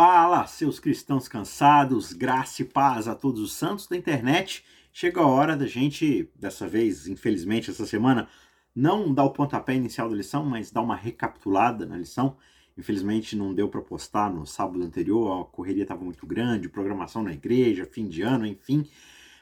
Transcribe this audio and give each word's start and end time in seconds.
Fala, 0.00 0.46
seus 0.46 0.78
cristãos 0.78 1.26
cansados, 1.26 2.12
graça 2.12 2.62
e 2.62 2.64
paz 2.64 3.08
a 3.08 3.16
todos 3.16 3.40
os 3.40 3.52
santos 3.52 3.88
da 3.88 3.96
internet. 3.96 4.64
Chega 4.92 5.20
a 5.20 5.26
hora 5.26 5.56
da 5.56 5.66
gente, 5.66 6.30
dessa 6.36 6.68
vez, 6.68 7.08
infelizmente, 7.08 7.68
essa 7.68 7.84
semana, 7.84 8.28
não 8.72 9.12
dar 9.12 9.24
o 9.24 9.32
pontapé 9.32 9.74
inicial 9.74 10.08
da 10.08 10.14
lição, 10.14 10.44
mas 10.44 10.70
dar 10.70 10.82
uma 10.82 10.94
recapitulada 10.94 11.84
na 11.84 11.96
lição. 11.96 12.36
Infelizmente 12.76 13.34
não 13.34 13.52
deu 13.52 13.68
para 13.68 13.80
postar 13.80 14.32
no 14.32 14.46
sábado 14.46 14.84
anterior, 14.84 15.42
a 15.42 15.44
correria 15.46 15.82
estava 15.82 16.04
muito 16.04 16.24
grande, 16.28 16.68
programação 16.68 17.24
na 17.24 17.32
igreja, 17.32 17.84
fim 17.84 18.06
de 18.06 18.22
ano, 18.22 18.46
enfim. 18.46 18.88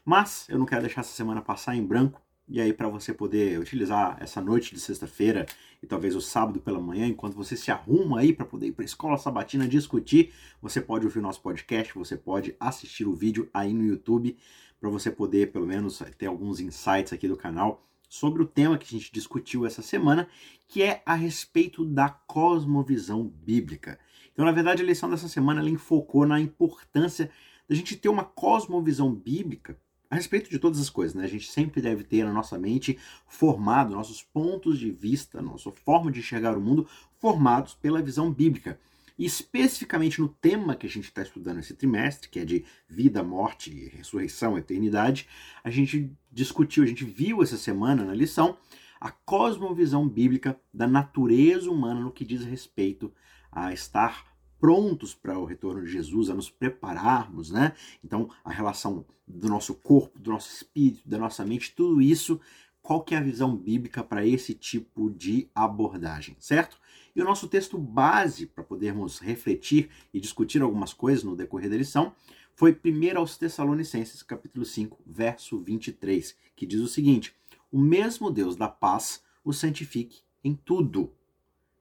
Mas 0.07 0.49
eu 0.49 0.59
não 0.59 0.65
quero 0.65 0.81
deixar 0.81 1.03
essa 1.03 1.13
semana 1.13 1.43
passar 1.43 1.77
em 1.77 1.85
branco 1.85 2.19
e 2.49 2.61
aí, 2.61 2.73
para 2.73 2.89
você 2.89 3.13
poder 3.13 3.59
utilizar 3.59 4.17
essa 4.21 4.41
noite 4.41 4.73
de 4.73 4.81
sexta-feira 4.81 5.47
e 5.83 5.87
talvez 5.87 6.15
o 6.15 6.21
sábado 6.21 6.61
pela 6.61 6.81
manhã, 6.81 7.05
enquanto 7.05 7.35
você 7.35 7.57
se 7.57 7.73
arruma 7.73 8.21
aí 8.21 8.33
para 8.33 8.47
poder 8.47 8.69
ir 8.69 8.73
para 8.73 8.85
a 8.85 8.87
escola 8.87 9.19
sabatina 9.19 9.67
discutir, 9.67 10.33
você 10.63 10.81
pode 10.81 11.05
ouvir 11.05 11.19
o 11.19 11.23
nosso 11.23 11.41
podcast, 11.43 11.93
você 11.93 12.17
pode 12.17 12.55
assistir 12.61 13.05
o 13.05 13.15
vídeo 13.17 13.51
aí 13.53 13.75
no 13.75 13.85
YouTube, 13.85 14.37
para 14.79 14.89
você 14.89 15.11
poder, 15.11 15.51
pelo 15.51 15.67
menos, 15.67 16.01
ter 16.17 16.27
alguns 16.27 16.61
insights 16.61 17.13
aqui 17.13 17.27
do 17.27 17.37
canal 17.37 17.85
sobre 18.09 18.43
o 18.43 18.47
tema 18.47 18.79
que 18.79 18.87
a 18.95 18.99
gente 18.99 19.13
discutiu 19.13 19.67
essa 19.67 19.83
semana, 19.83 20.29
que 20.69 20.85
é 20.85 21.03
a 21.05 21.15
respeito 21.15 21.85
da 21.85 22.09
cosmovisão 22.09 23.25
bíblica. 23.25 23.99
Então, 24.33 24.45
na 24.45 24.53
verdade, 24.53 24.83
a 24.83 24.87
lição 24.87 25.11
dessa 25.11 25.29
semana 25.29 25.61
ela 25.61 25.71
enfocou 25.71 26.25
na 26.25 26.39
importância 26.41 27.29
da 27.69 27.75
gente 27.75 27.97
ter 27.97 28.09
uma 28.09 28.23
cosmovisão 28.23 29.13
bíblica 29.13 29.77
a 30.11 30.15
respeito 30.15 30.49
de 30.49 30.59
todas 30.59 30.81
as 30.81 30.91
coisas, 30.91 31.15
né? 31.15 31.25
A 31.25 31.29
gente 31.29 31.51
sempre 31.51 31.81
deve 31.81 32.05
ter 32.05 32.25
na 32.25 32.33
nossa 32.33 32.59
mente 32.59 32.99
formado 33.27 33.95
nossos 33.95 34.23
pontos 34.23 34.79
de 34.79 34.91
vista, 34.91 35.43
nossa 35.43 35.71
forma 35.71 36.11
de 36.11 36.21
enxergar 36.21 36.57
o 36.57 36.61
mundo 36.61 36.87
formados 37.19 37.75
pela 37.75 38.03
visão 38.03 38.33
bíblica. 38.33 38.79
E 39.19 39.25
especificamente 39.25 40.21
no 40.21 40.29
tema 40.29 40.77
que 40.77 40.87
a 40.87 40.91
gente 40.91 41.05
está 41.07 41.23
estudando 41.23 41.59
esse 41.59 41.75
trimestre, 41.75 42.29
que 42.29 42.39
é 42.39 42.45
de 42.45 42.65
vida, 42.89 43.23
morte, 43.23 43.91
ressurreição, 43.97 44.59
eternidade, 44.59 45.27
a 45.65 45.71
gente 45.71 46.13
discutiu, 46.31 46.85
a 46.85 46.87
gente 46.87 47.05
viu 47.05 47.43
essa 47.43 47.57
semana 47.57 48.05
na 48.05 48.15
lição 48.15 48.57
a 49.01 49.11
cosmovisão 49.11 50.09
bíblica 50.09 50.59
da 50.73 50.87
natureza 50.87 51.71
humana 51.71 52.01
no 52.01 52.13
que 52.13 52.25
diz 52.25 52.45
respeito 52.45 53.13
a 53.51 53.73
estar 53.73 54.27
prontos 54.59 55.15
para 55.15 55.39
o 55.39 55.45
retorno 55.45 55.83
de 55.83 55.91
Jesus, 55.91 56.31
a 56.31 56.35
nos 56.35 56.51
prepararmos, 56.51 57.51
né? 57.51 57.75
Então, 58.05 58.31
a 58.45 58.51
relação 58.51 59.05
do 59.27 59.49
nosso 59.49 59.75
corpo, 59.75 60.19
do 60.19 60.31
nosso 60.31 60.51
espírito, 60.51 61.09
da 61.09 61.19
nossa 61.19 61.45
mente, 61.45 61.75
tudo 61.75 62.01
isso, 62.01 62.41
qual 62.81 63.03
que 63.03 63.15
é 63.15 63.19
a 63.19 63.23
visão 63.23 63.57
bíblica 63.57 64.05
para 64.05 64.25
esse 64.25 64.55
tipo 64.55 65.11
de 65.11 65.49
abordagem, 65.55 66.37
certo? 66.39 66.79
E 67.15 67.21
o 67.21 67.25
nosso 67.25 67.49
texto 67.49 67.77
base 67.77 68.47
para 68.47 68.63
podermos 68.63 69.19
refletir 69.19 69.91
e 70.15 70.21
discutir 70.21 70.63
algumas 70.63 70.93
coisas 70.93 71.25
no 71.25 71.35
decorrer 71.35 71.69
da 71.69 71.77
lição 71.77 72.13
foi 72.55 72.73
1 72.73 73.19
aos 73.19 73.37
Tessalonicenses, 73.37 74.23
capítulo 74.23 74.65
5, 74.65 74.99
verso 75.05 75.59
23, 75.59 76.37
que 76.55 76.65
diz 76.65 76.81
o 76.81 76.89
seguinte: 76.89 77.35
O 77.73 77.79
mesmo 77.79 78.31
Deus 78.31 78.55
da 78.55 78.69
paz 78.69 79.23
o 79.45 79.53
santifique 79.53 80.21
em 80.43 80.55
tudo 80.55 81.13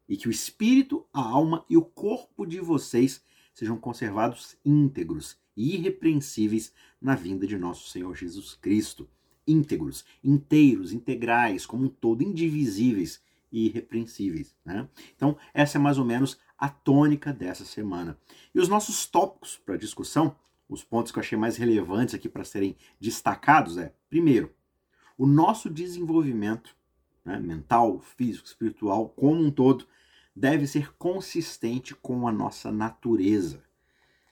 e 0.08 0.16
que 0.16 0.28
o 0.28 0.32
espírito, 0.32 1.06
a 1.12 1.22
alma 1.22 1.66
e 1.70 1.78
o 1.78 1.82
corpo 1.82 2.46
de 2.46 2.60
vocês 2.60 3.24
sejam 3.54 3.78
conservados 3.78 4.58
íntegros 4.64 5.38
e 5.56 5.76
irrepreensíveis 5.76 6.74
na 7.02 7.16
vinda 7.16 7.48
de 7.48 7.58
nosso 7.58 7.90
Senhor 7.90 8.16
Jesus 8.16 8.54
Cristo. 8.56 9.10
Íntegros, 9.48 10.04
inteiros, 10.24 10.92
integrais, 10.92 11.66
como 11.66 11.86
um 11.86 11.90
todo, 11.90 12.24
indivisíveis 12.24 13.22
e 13.52 13.68
irrepreensíveis. 13.68 14.56
Né? 14.66 14.88
Então, 15.16 15.38
essa 15.54 15.78
é 15.78 15.82
mais 15.82 15.98
ou 15.98 16.06
menos 16.06 16.38
a 16.58 16.68
tônica 16.68 17.32
dessa 17.32 17.64
semana. 17.64 18.18
E 18.54 18.60
os 18.60 18.68
nossos 18.68 19.06
tópicos 19.06 19.58
para 19.58 19.78
discussão, 19.78 20.36
os 20.68 20.84
pontos 20.84 21.12
que 21.12 21.20
eu 21.20 21.22
achei 21.22 21.38
mais 21.38 21.58
relevantes 21.58 22.16
aqui 22.16 22.28
para 22.28 22.44
serem 22.44 22.76
destacados 23.00 23.78
é, 23.78 23.94
primeiro, 24.10 24.52
o 25.18 25.26
nosso 25.26 25.70
desenvolvimento 25.70 26.76
né, 27.24 27.40
mental, 27.40 28.00
físico, 28.00 28.48
espiritual, 28.48 29.10
como 29.10 29.42
um 29.42 29.52
todo, 29.52 29.88
deve 30.36 30.68
ser 30.68 30.94
consistente 30.98 31.96
com 31.96 32.28
a 32.28 32.32
nossa 32.32 32.72
natureza. 32.72 33.64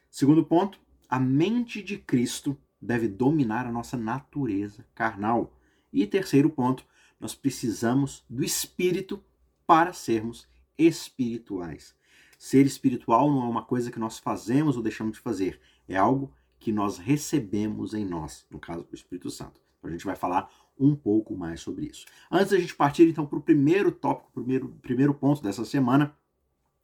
Segundo 0.10 0.44
ponto, 0.44 0.80
a 1.08 1.20
mente 1.20 1.82
de 1.82 1.98
Cristo 1.98 2.58
deve 2.82 3.08
dominar 3.08 3.66
a 3.66 3.72
nossa 3.72 3.96
natureza 3.96 4.86
carnal. 4.94 5.58
E 5.92 6.06
terceiro 6.06 6.50
ponto, 6.50 6.86
nós 7.20 7.34
precisamos 7.34 8.26
do 8.30 8.44
Espírito 8.44 9.24
para 9.66 9.94
sermos 9.94 10.48
espirituais. 10.78 11.96
Ser 12.38 12.66
espiritual 12.66 13.32
não 13.32 13.44
é 13.44 13.50
uma 13.50 13.64
coisa 13.64 13.90
que 13.90 14.00
nós 14.00 14.20
fazemos 14.20 14.76
ou 14.76 14.84
deixamos 14.84 15.14
de 15.14 15.22
fazer, 15.22 15.62
é 15.88 15.96
algo 15.96 16.34
que 16.60 16.72
nós 16.72 16.98
recebemos 16.98 17.94
em 17.94 18.06
nós, 18.06 18.46
no 18.50 18.60
caso, 18.60 18.86
o 18.92 18.96
Espírito 18.96 19.30
Santo. 19.30 19.62
Então 19.78 19.90
a 19.90 19.92
gente 19.92 20.06
vai 20.06 20.16
falar 20.16 20.50
um 20.80 20.96
pouco 20.96 21.36
mais 21.36 21.62
sobre 21.62 21.86
isso. 21.86 22.06
Antes 22.32 22.52
da 22.52 22.60
gente 22.60 22.76
partir 22.76 23.08
então 23.08 23.26
para 23.26 23.38
o 23.38 23.42
primeiro 23.42 23.92
tópico, 23.92 24.32
primeiro, 24.34 24.70
primeiro 24.82 25.14
ponto 25.14 25.42
dessa 25.42 25.64
semana, 25.66 26.16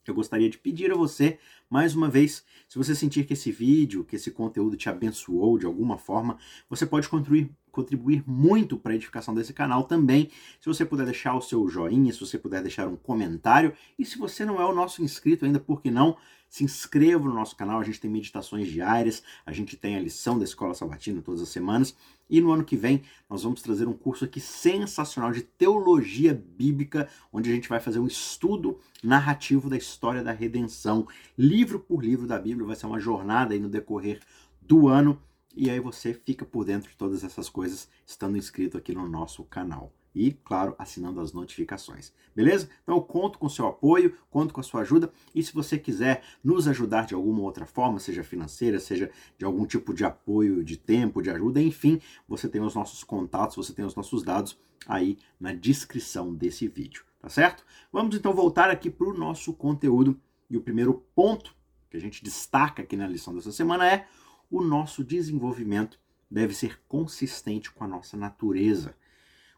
eu 0.10 0.16
gostaria 0.16 0.50
de 0.50 0.58
pedir 0.58 0.92
a 0.92 0.96
você, 0.96 1.38
mais 1.70 1.96
uma 1.96 2.10
vez, 2.10 2.44
se 2.68 2.78
você 2.78 2.96
sentir 2.96 3.26
que 3.26 3.34
esse 3.34 3.52
vídeo, 3.52 4.04
que 4.04 4.16
esse 4.16 4.32
conteúdo 4.32 4.76
te 4.76 4.90
abençoou 4.90 5.58
de 5.58 5.66
alguma 5.66 5.98
forma, 5.98 6.38
você 6.70 6.86
pode 6.86 7.08
contribuir, 7.08 7.52
contribuir 7.80 8.24
muito 8.28 8.78
para 8.78 8.92
a 8.92 8.96
edificação 8.96 9.34
desse 9.34 9.54
canal 9.54 9.84
também. 9.84 10.30
Se 10.60 10.68
você 10.68 10.84
puder 10.84 11.06
deixar 11.06 11.34
o 11.36 11.42
seu 11.42 11.68
joinha, 11.70 12.12
se 12.12 12.20
você 12.20 12.38
puder 12.38 12.62
deixar 12.62 12.88
um 12.88 12.98
comentário, 12.98 13.74
e 13.98 14.06
se 14.06 14.18
você 14.18 14.44
não 14.44 14.62
é 14.62 14.66
o 14.66 14.76
nosso 14.76 15.02
inscrito 15.02 15.46
ainda, 15.46 15.60
por 15.60 15.82
que 15.82 15.90
não? 15.90 16.18
Se 16.50 16.64
inscreva 16.64 17.24
no 17.24 17.34
nosso 17.34 17.56
canal, 17.56 17.80
a 17.80 17.84
gente 17.84 18.02
tem 18.02 18.10
meditações 18.10 18.68
diárias, 18.68 19.24
a 19.46 19.54
gente 19.54 19.78
tem 19.78 19.96
a 19.96 20.00
lição 20.00 20.38
da 20.38 20.44
Escola 20.44 20.74
Sabatina 20.74 21.22
todas 21.22 21.42
as 21.42 21.50
semanas. 21.50 21.96
E 22.28 22.42
no 22.42 22.52
ano 22.52 22.64
que 22.64 22.76
vem 22.76 23.04
nós 23.30 23.44
vamos 23.44 23.62
trazer 23.62 23.88
um 23.88 23.94
curso 23.94 24.26
aqui 24.26 24.40
sensacional 24.40 25.32
de 25.32 25.44
teologia 25.44 26.34
bíblica, 26.34 27.08
onde 27.32 27.50
a 27.50 27.54
gente 27.54 27.70
vai 27.70 27.80
fazer 27.80 28.00
um 28.00 28.08
estudo 28.08 28.80
narrativo 29.04 29.70
da 29.70 29.78
história 29.78 30.24
da 30.24 30.32
redenção, 30.32 31.08
livro 31.38 31.80
por 31.80 32.04
livro 32.04 32.28
da 32.28 32.40
Bíblia. 32.40 32.66
Vai 32.66 32.76
ser 32.76 32.88
uma 32.88 33.00
jornada 33.00 33.54
aí 33.54 33.60
no 33.60 33.70
decorrer 33.70 34.20
do 34.60 34.88
ano. 34.88 35.22
E 35.56 35.70
aí 35.70 35.80
você 35.80 36.14
fica 36.14 36.46
por 36.46 36.64
dentro 36.64 36.90
de 36.90 36.96
todas 36.96 37.24
essas 37.24 37.50
coisas 37.50 37.90
estando 38.06 38.38
inscrito 38.38 38.78
aqui 38.78 38.94
no 38.94 39.08
nosso 39.08 39.44
canal 39.44 39.92
e, 40.14 40.32
claro, 40.32 40.76
assinando 40.78 41.22
as 41.22 41.34
notificações. 41.34 42.14
Beleza? 42.36 42.70
Então 42.84 42.96
eu 42.96 43.02
conto 43.02 43.38
com 43.38 43.50
seu 43.50 43.68
apoio, 43.68 44.16
conto 44.30 44.54
com 44.54 44.60
a 44.60 44.64
sua 44.64 44.82
ajuda 44.82 45.12
e 45.34 45.44
se 45.44 45.54
você 45.54 45.78
quiser 45.78 46.24
nos 46.44 46.68
ajudar 46.68 47.06
de 47.06 47.14
alguma 47.14 47.42
outra 47.42 47.66
forma, 47.66 48.00
seja 48.00 48.24
financeira, 48.24 48.80
seja 48.80 49.12
de 49.38 49.46
algum 49.46 49.66
tipo 49.66 49.94
de 49.94 50.04
apoio, 50.04 50.64
de 50.64 50.78
tempo, 50.78 51.22
de 51.22 51.30
ajuda, 51.30 51.62
enfim, 51.62 52.02
você 52.28 52.48
tem 52.48 52.62
os 52.62 52.76
nossos 52.76 53.04
contatos, 53.04 53.56
você 53.56 53.74
tem 53.74 53.86
os 53.86 53.96
nossos 53.96 54.24
dados 54.24 54.58
aí 54.88 55.18
na 55.40 55.54
descrição 55.54 56.34
desse 56.34 56.68
vídeo, 56.68 57.04
tá 57.20 57.30
certo? 57.30 57.66
Vamos 57.92 58.16
então 58.16 58.34
voltar 58.34 58.70
aqui 58.70 58.90
para 58.90 59.08
o 59.08 59.18
nosso 59.18 59.54
conteúdo 59.54 60.20
e 60.50 60.58
o 60.58 60.62
primeiro 60.62 61.06
ponto 61.14 61.56
que 61.90 61.98
a 61.98 62.00
gente 62.00 62.24
destaca 62.24 62.84
aqui 62.84 62.96
na 62.96 63.08
lição 63.08 63.34
dessa 63.34 63.52
semana 63.52 63.88
é 63.88 64.08
o 64.50 64.62
nosso 64.62 65.04
desenvolvimento 65.04 66.00
deve 66.30 66.54
ser 66.54 66.80
consistente 66.88 67.72
com 67.72 67.84
a 67.84 67.88
nossa 67.88 68.16
natureza. 68.16 68.96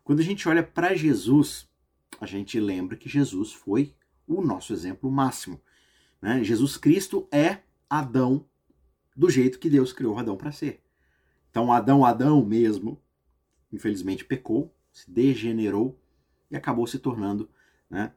Quando 0.04 0.20
a 0.20 0.24
gente 0.24 0.48
olha 0.48 0.64
para 0.64 0.96
Jesus, 0.96 1.70
a 2.20 2.26
gente 2.26 2.60
lembra 2.60 2.98
que 2.98 3.10
Jesus 3.10 3.54
foi 3.54 3.96
o 4.28 4.42
nosso 4.42 4.74
exemplo 4.74 5.12
máximo. 5.12 5.60
Né? 6.22 6.44
Jesus 6.44 6.78
Cristo 6.78 7.28
é 7.32 7.60
Adão 7.90 8.46
do 9.16 9.30
jeito 9.30 9.60
que 9.60 9.70
Deus 9.70 9.92
criou 9.92 10.18
Adão 10.18 10.38
para 10.38 10.52
ser. 10.52 10.82
Então, 11.50 11.72
Adão, 11.72 12.06
Adão 12.06 12.46
mesmo, 12.46 13.02
infelizmente 13.72 14.24
pecou, 14.24 14.74
se 14.92 15.10
degenerou 15.12 16.00
e 16.50 16.56
acabou 16.56 16.88
se 16.88 16.98
tornando 17.00 17.50
né, 17.90 18.14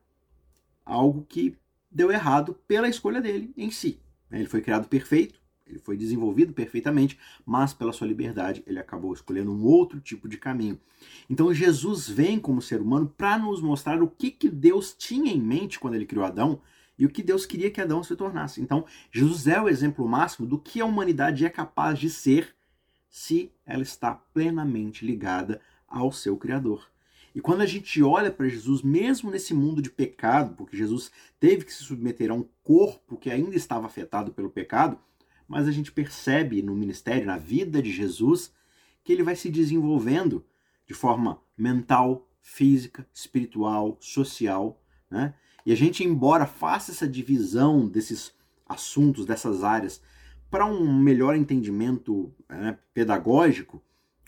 algo 0.85 1.25
que 1.25 1.57
deu 1.91 2.11
errado 2.11 2.55
pela 2.67 2.89
escolha 2.89 3.21
dele 3.21 3.53
em 3.57 3.71
si. 3.71 4.01
Ele 4.31 4.47
foi 4.47 4.61
criado 4.61 4.89
perfeito, 4.89 5.41
ele 5.67 5.79
foi 5.79 5.97
desenvolvido 5.97 6.53
perfeitamente, 6.53 7.19
mas 7.45 7.73
pela 7.73 7.93
sua 7.93 8.07
liberdade 8.07 8.63
ele 8.67 8.79
acabou 8.79 9.13
escolhendo 9.13 9.53
um 9.53 9.65
outro 9.65 10.01
tipo 10.01 10.29
de 10.29 10.37
caminho. 10.37 10.79
Então 11.29 11.53
Jesus 11.53 12.09
vem 12.09 12.39
como 12.39 12.61
ser 12.61 12.81
humano 12.81 13.13
para 13.17 13.39
nos 13.39 13.61
mostrar 13.61 14.03
o 14.03 14.09
que, 14.09 14.31
que 14.31 14.49
Deus 14.49 14.95
tinha 14.97 15.33
em 15.33 15.41
mente 15.41 15.79
quando 15.79 15.95
ele 15.95 16.07
criou 16.07 16.25
Adão 16.25 16.61
e 16.99 17.07
o 17.07 17.11
que 17.11 17.23
Deus 17.23 17.47
queria 17.47 17.71
que 17.71 17.81
Adão 17.81 18.03
se 18.03 18.15
tornasse. 18.15 18.61
Então 18.61 18.85
Jesus 19.11 19.47
é 19.47 19.61
o 19.61 19.69
exemplo 19.69 20.07
máximo 20.07 20.47
do 20.47 20.59
que 20.59 20.81
a 20.81 20.87
humanidade 20.87 21.45
é 21.45 21.51
capaz 21.51 21.99
de 21.99 22.11
ser 22.11 22.55
se 23.09 23.51
ela 23.65 23.83
está 23.83 24.13
plenamente 24.13 25.07
ligada 25.07 25.61
ao 25.89 26.13
seu 26.13 26.37
Criador. 26.37 26.89
E 27.35 27.41
quando 27.41 27.63
a 27.63 27.67
gente 27.67 28.01
olha 28.03 28.31
para 28.31 28.49
Jesus, 28.49 28.83
mesmo 28.83 29.31
nesse 29.31 29.53
mundo 29.53 29.83
de 29.83 29.91
pecado, 29.91 30.55
porque 30.55 30.77
Jesus 30.77 31.11
teve 31.41 31.65
que 31.65 31.73
se 31.73 31.83
submeter 31.83 32.31
a 32.31 32.35
um 32.35 32.47
corpo 32.63 33.17
que 33.17 33.31
ainda 33.31 33.57
estava 33.57 33.87
afetado 33.87 34.33
pelo 34.33 34.51
pecado, 34.51 34.99
mas 35.55 35.69
a 35.69 35.71
gente 35.71 35.93
percebe 35.93 36.61
no 36.63 36.75
ministério, 36.75 37.25
na 37.25 37.39
vida 37.39 37.81
de 37.81 37.93
Jesus, 37.93 38.53
que 39.05 39.13
ele 39.13 39.23
vai 39.23 39.37
se 39.37 39.49
desenvolvendo 39.49 40.45
de 40.85 40.93
forma 40.93 41.41
mental, 41.57 42.29
física, 42.43 43.07
espiritual, 43.15 43.97
social, 44.01 44.83
né? 45.09 45.33
E 45.65 45.71
a 45.71 45.77
gente, 45.77 46.03
embora 46.03 46.45
faça 46.45 46.91
essa 46.91 47.07
divisão 47.07 47.87
desses 47.87 48.35
assuntos, 48.67 49.25
dessas 49.25 49.63
áreas, 49.63 50.03
para 50.51 50.67
um 50.67 50.93
melhor 50.93 51.37
entendimento 51.37 52.35
né, 52.49 52.77
pedagógico, 52.93 53.81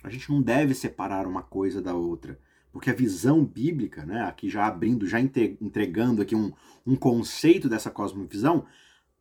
a 0.05 0.08
gente 0.08 0.31
não 0.31 0.40
deve 0.40 0.75
separar 0.75 1.26
uma 1.26 1.43
coisa 1.43 1.82
da 1.82 1.93
outra. 1.93 2.38
Porque 2.70 2.88
a 2.88 2.94
visão 2.94 3.44
bíblica, 3.44 4.06
né, 4.06 4.23
aqui 4.23 4.49
já 4.49 4.64
abrindo, 4.64 5.08
já 5.08 5.19
entregando 5.19 6.23
aqui 6.23 6.37
um, 6.37 6.52
um 6.87 6.94
conceito 6.94 7.69
dessa 7.69 7.90
cosmovisão, 7.90 8.64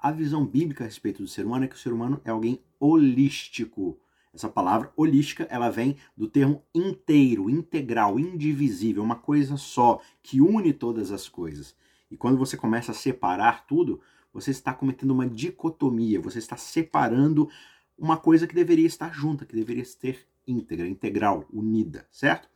a 0.06 0.12
visão 0.12 0.46
bíblica 0.46 0.84
a 0.84 0.86
respeito 0.86 1.24
do 1.24 1.28
ser 1.28 1.48
humano 1.48 1.66
é 1.66 1.68
que 1.68 1.74
o 1.74 1.80
ser 1.80 1.92
humano 1.92 2.22
é 2.24 2.30
alguém 2.30 2.62
holístico. 2.80 3.98
Essa 4.32 4.48
palavra 4.48 4.94
holística, 4.96 5.48
ela 5.50 5.72
vem 5.72 5.98
do 6.16 6.28
termo 6.28 6.62
inteiro, 6.76 7.50
integral, 7.50 8.20
indivisível, 8.20 9.02
uma 9.02 9.16
coisa 9.16 9.58
só, 9.58 10.00
que 10.22 10.40
une 10.40 10.72
todas 10.74 11.12
as 11.12 11.28
coisas. 11.28 11.76
E 12.12 12.16
quando 12.16 12.38
você 12.38 12.56
começa 12.56 12.92
a 12.92 12.94
separar 12.94 13.66
tudo, 13.66 14.00
você 14.32 14.52
está 14.52 14.76
cometendo 14.76 15.10
uma 15.10 15.28
dicotomia, 15.28 16.22
você 16.22 16.38
está 16.38 16.56
separando 16.56 17.50
uma 17.98 18.16
coisa 18.16 18.46
que 18.46 18.54
deveria 18.54 18.86
estar 18.86 19.12
junta, 19.12 19.44
que 19.44 19.56
deveria 19.56 19.86
ser 19.86 20.28
íntegra, 20.46 20.88
integral, 20.88 21.48
unida, 21.52 22.08
certo? 22.12 22.48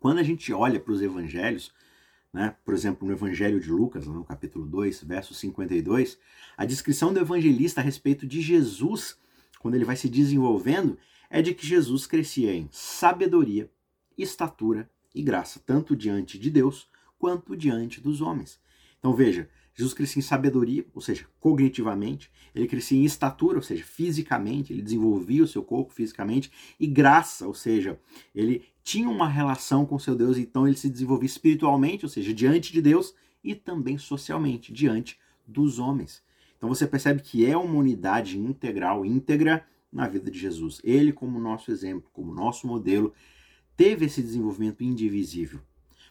Quando 0.00 0.18
a 0.18 0.24
gente 0.24 0.52
olha 0.52 0.80
para 0.80 0.92
os 0.92 1.00
evangelhos, 1.00 1.72
né, 2.32 2.54
por 2.64 2.74
exemplo, 2.74 3.06
no 3.06 3.14
Evangelho 3.14 3.60
de 3.60 3.70
Lucas, 3.70 4.06
no 4.06 4.24
capítulo 4.24 4.66
2, 4.66 5.04
verso 5.04 5.34
52, 5.34 6.18
a 6.56 6.64
descrição 6.64 7.12
do 7.12 7.20
evangelista 7.20 7.80
a 7.80 7.84
respeito 7.84 8.26
de 8.26 8.40
Jesus 8.40 9.18
quando 9.66 9.74
ele 9.74 9.84
vai 9.84 9.96
se 9.96 10.08
desenvolvendo, 10.08 10.96
é 11.28 11.42
de 11.42 11.52
que 11.52 11.66
Jesus 11.66 12.06
crescia 12.06 12.54
em 12.54 12.68
sabedoria, 12.70 13.68
estatura 14.16 14.88
e 15.12 15.22
graça, 15.22 15.60
tanto 15.66 15.96
diante 15.96 16.38
de 16.38 16.50
Deus 16.50 16.88
quanto 17.18 17.56
diante 17.56 18.00
dos 18.00 18.20
homens. 18.20 18.60
Então 18.98 19.12
veja, 19.12 19.48
Jesus 19.76 19.92
crescia 19.92 20.20
em 20.20 20.22
sabedoria, 20.22 20.86
ou 20.94 21.02
seja, 21.02 21.26
cognitivamente, 21.38 22.30
ele 22.54 22.66
crescia 22.66 22.98
em 22.98 23.04
estatura, 23.04 23.58
ou 23.58 23.62
seja, 23.62 23.84
fisicamente, 23.84 24.72
ele 24.72 24.80
desenvolvia 24.80 25.44
o 25.44 25.46
seu 25.46 25.62
corpo 25.62 25.92
fisicamente, 25.92 26.50
e 26.80 26.86
graça, 26.86 27.46
ou 27.46 27.52
seja, 27.52 28.00
ele 28.34 28.64
tinha 28.82 29.08
uma 29.08 29.28
relação 29.28 29.84
com 29.84 29.98
seu 29.98 30.14
Deus, 30.14 30.38
então 30.38 30.66
ele 30.66 30.78
se 30.78 30.88
desenvolvia 30.88 31.26
espiritualmente, 31.26 32.06
ou 32.06 32.08
seja, 32.08 32.32
diante 32.32 32.72
de 32.72 32.80
Deus, 32.80 33.14
e 33.44 33.54
também 33.54 33.98
socialmente, 33.98 34.72
diante 34.72 35.18
dos 35.46 35.78
homens. 35.78 36.22
Então 36.56 36.70
você 36.70 36.86
percebe 36.86 37.20
que 37.20 37.44
é 37.44 37.54
uma 37.54 37.74
unidade 37.74 38.38
integral, 38.38 39.04
íntegra 39.04 39.66
na 39.92 40.08
vida 40.08 40.30
de 40.30 40.38
Jesus. 40.38 40.80
Ele, 40.82 41.12
como 41.12 41.38
nosso 41.38 41.70
exemplo, 41.70 42.08
como 42.14 42.34
nosso 42.34 42.66
modelo, 42.66 43.12
teve 43.76 44.06
esse 44.06 44.22
desenvolvimento 44.22 44.82
indivisível. 44.82 45.60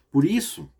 Por 0.08 0.24
isso, 0.24 0.70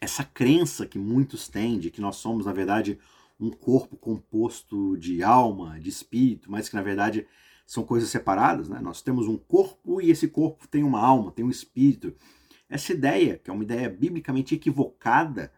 essa 0.00 0.24
crença 0.24 0.86
que 0.86 0.98
muitos 0.98 1.48
têm 1.48 1.78
de 1.78 1.90
que 1.90 2.00
nós 2.00 2.16
somos, 2.16 2.46
na 2.46 2.52
verdade, 2.52 2.98
um 3.38 3.50
corpo 3.50 3.96
composto 3.96 4.96
de 4.96 5.22
alma, 5.22 5.78
de 5.80 5.88
espírito, 5.88 6.50
mas 6.50 6.68
que 6.68 6.74
na 6.74 6.82
verdade 6.82 7.26
são 7.66 7.84
coisas 7.84 8.08
separadas, 8.08 8.68
né? 8.68 8.80
Nós 8.80 9.02
temos 9.02 9.28
um 9.28 9.36
corpo 9.36 10.00
e 10.00 10.10
esse 10.10 10.28
corpo 10.28 10.66
tem 10.66 10.82
uma 10.82 11.00
alma, 11.00 11.30
tem 11.30 11.44
um 11.44 11.50
espírito. 11.50 12.14
Essa 12.68 12.92
ideia, 12.92 13.38
que 13.38 13.50
é 13.50 13.52
uma 13.52 13.62
ideia 13.62 13.88
biblicamente 13.88 14.54
equivocada, 14.54 15.52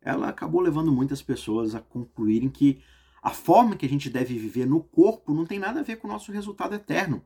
ela 0.00 0.28
acabou 0.28 0.60
levando 0.60 0.92
muitas 0.92 1.22
pessoas 1.22 1.74
a 1.74 1.80
concluírem 1.80 2.48
que 2.48 2.80
a 3.22 3.30
forma 3.30 3.74
que 3.74 3.86
a 3.86 3.88
gente 3.88 4.08
deve 4.08 4.38
viver 4.38 4.66
no 4.66 4.80
corpo 4.80 5.34
não 5.34 5.44
tem 5.44 5.58
nada 5.58 5.80
a 5.80 5.82
ver 5.82 5.96
com 5.96 6.06
o 6.06 6.10
nosso 6.10 6.30
resultado 6.30 6.74
eterno. 6.74 7.24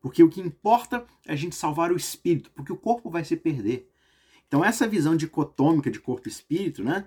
Porque 0.00 0.22
o 0.22 0.28
que 0.28 0.40
importa 0.40 1.06
é 1.26 1.32
a 1.32 1.36
gente 1.36 1.56
salvar 1.56 1.90
o 1.90 1.96
espírito, 1.96 2.50
porque 2.50 2.72
o 2.72 2.76
corpo 2.76 3.08
vai 3.08 3.24
se 3.24 3.36
perder. 3.36 3.90
Então 4.48 4.64
essa 4.64 4.86
visão 4.86 5.16
dicotômica 5.16 5.90
de 5.90 6.00
corpo 6.00 6.28
e 6.28 6.30
espírito, 6.30 6.82
né, 6.84 7.04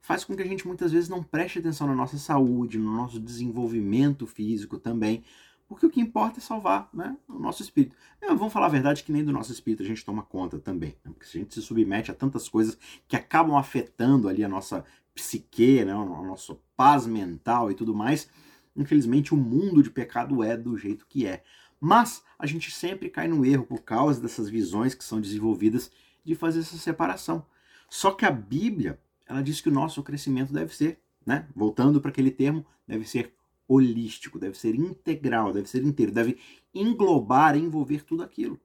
faz 0.00 0.24
com 0.24 0.34
que 0.36 0.42
a 0.42 0.46
gente 0.46 0.66
muitas 0.66 0.92
vezes 0.92 1.08
não 1.08 1.22
preste 1.22 1.58
atenção 1.58 1.86
na 1.86 1.94
nossa 1.94 2.18
saúde, 2.18 2.78
no 2.78 2.92
nosso 2.94 3.20
desenvolvimento 3.20 4.26
físico 4.26 4.78
também, 4.78 5.24
porque 5.68 5.86
o 5.86 5.90
que 5.90 6.00
importa 6.00 6.38
é 6.38 6.42
salvar 6.42 6.90
né, 6.92 7.16
o 7.26 7.38
nosso 7.38 7.62
espírito. 7.62 7.96
É, 8.20 8.26
vamos 8.26 8.52
falar 8.52 8.66
a 8.66 8.70
verdade 8.70 9.02
que 9.02 9.12
nem 9.12 9.24
do 9.24 9.32
nosso 9.32 9.52
espírito 9.52 9.82
a 9.82 9.86
gente 9.86 10.04
toma 10.04 10.22
conta 10.22 10.58
também. 10.58 10.96
Né? 11.02 11.12
Porque 11.12 11.24
se 11.24 11.38
a 11.38 11.40
gente 11.40 11.54
se 11.54 11.62
submete 11.62 12.10
a 12.10 12.14
tantas 12.14 12.46
coisas 12.48 12.76
que 13.08 13.16
acabam 13.16 13.56
afetando 13.56 14.28
ali 14.28 14.44
a 14.44 14.48
nossa 14.48 14.84
psique, 15.14 15.84
né, 15.84 15.94
o 15.94 16.24
nosso 16.24 16.60
paz 16.76 17.06
mental 17.06 17.70
e 17.70 17.74
tudo 17.74 17.94
mais, 17.94 18.28
infelizmente 18.76 19.32
o 19.32 19.36
mundo 19.36 19.82
de 19.82 19.90
pecado 19.90 20.42
é 20.42 20.56
do 20.56 20.76
jeito 20.76 21.06
que 21.08 21.26
é. 21.26 21.42
Mas 21.80 22.22
a 22.38 22.46
gente 22.46 22.70
sempre 22.70 23.08
cai 23.08 23.26
no 23.26 23.44
erro 23.44 23.64
por 23.64 23.82
causa 23.82 24.20
dessas 24.20 24.48
visões 24.48 24.94
que 24.94 25.04
são 25.04 25.20
desenvolvidas 25.20 25.90
de 26.24 26.34
fazer 26.34 26.60
essa 26.60 26.76
separação. 26.76 27.44
Só 27.88 28.12
que 28.12 28.24
a 28.24 28.30
Bíblia, 28.30 28.98
ela 29.26 29.42
diz 29.42 29.60
que 29.60 29.68
o 29.68 29.72
nosso 29.72 30.02
crescimento 30.02 30.52
deve 30.52 30.74
ser, 30.74 31.00
né, 31.24 31.48
voltando 31.54 32.00
para 32.00 32.10
aquele 32.10 32.30
termo, 32.30 32.64
deve 32.86 33.08
ser 33.08 33.34
holístico, 33.68 34.38
deve 34.38 34.58
ser 34.58 34.74
integral, 34.74 35.52
deve 35.52 35.68
ser 35.68 35.82
inteiro, 35.82 36.12
deve 36.12 36.38
englobar, 36.74 37.56
envolver 37.56 38.04
tudo 38.04 38.22
aquilo 38.22 38.60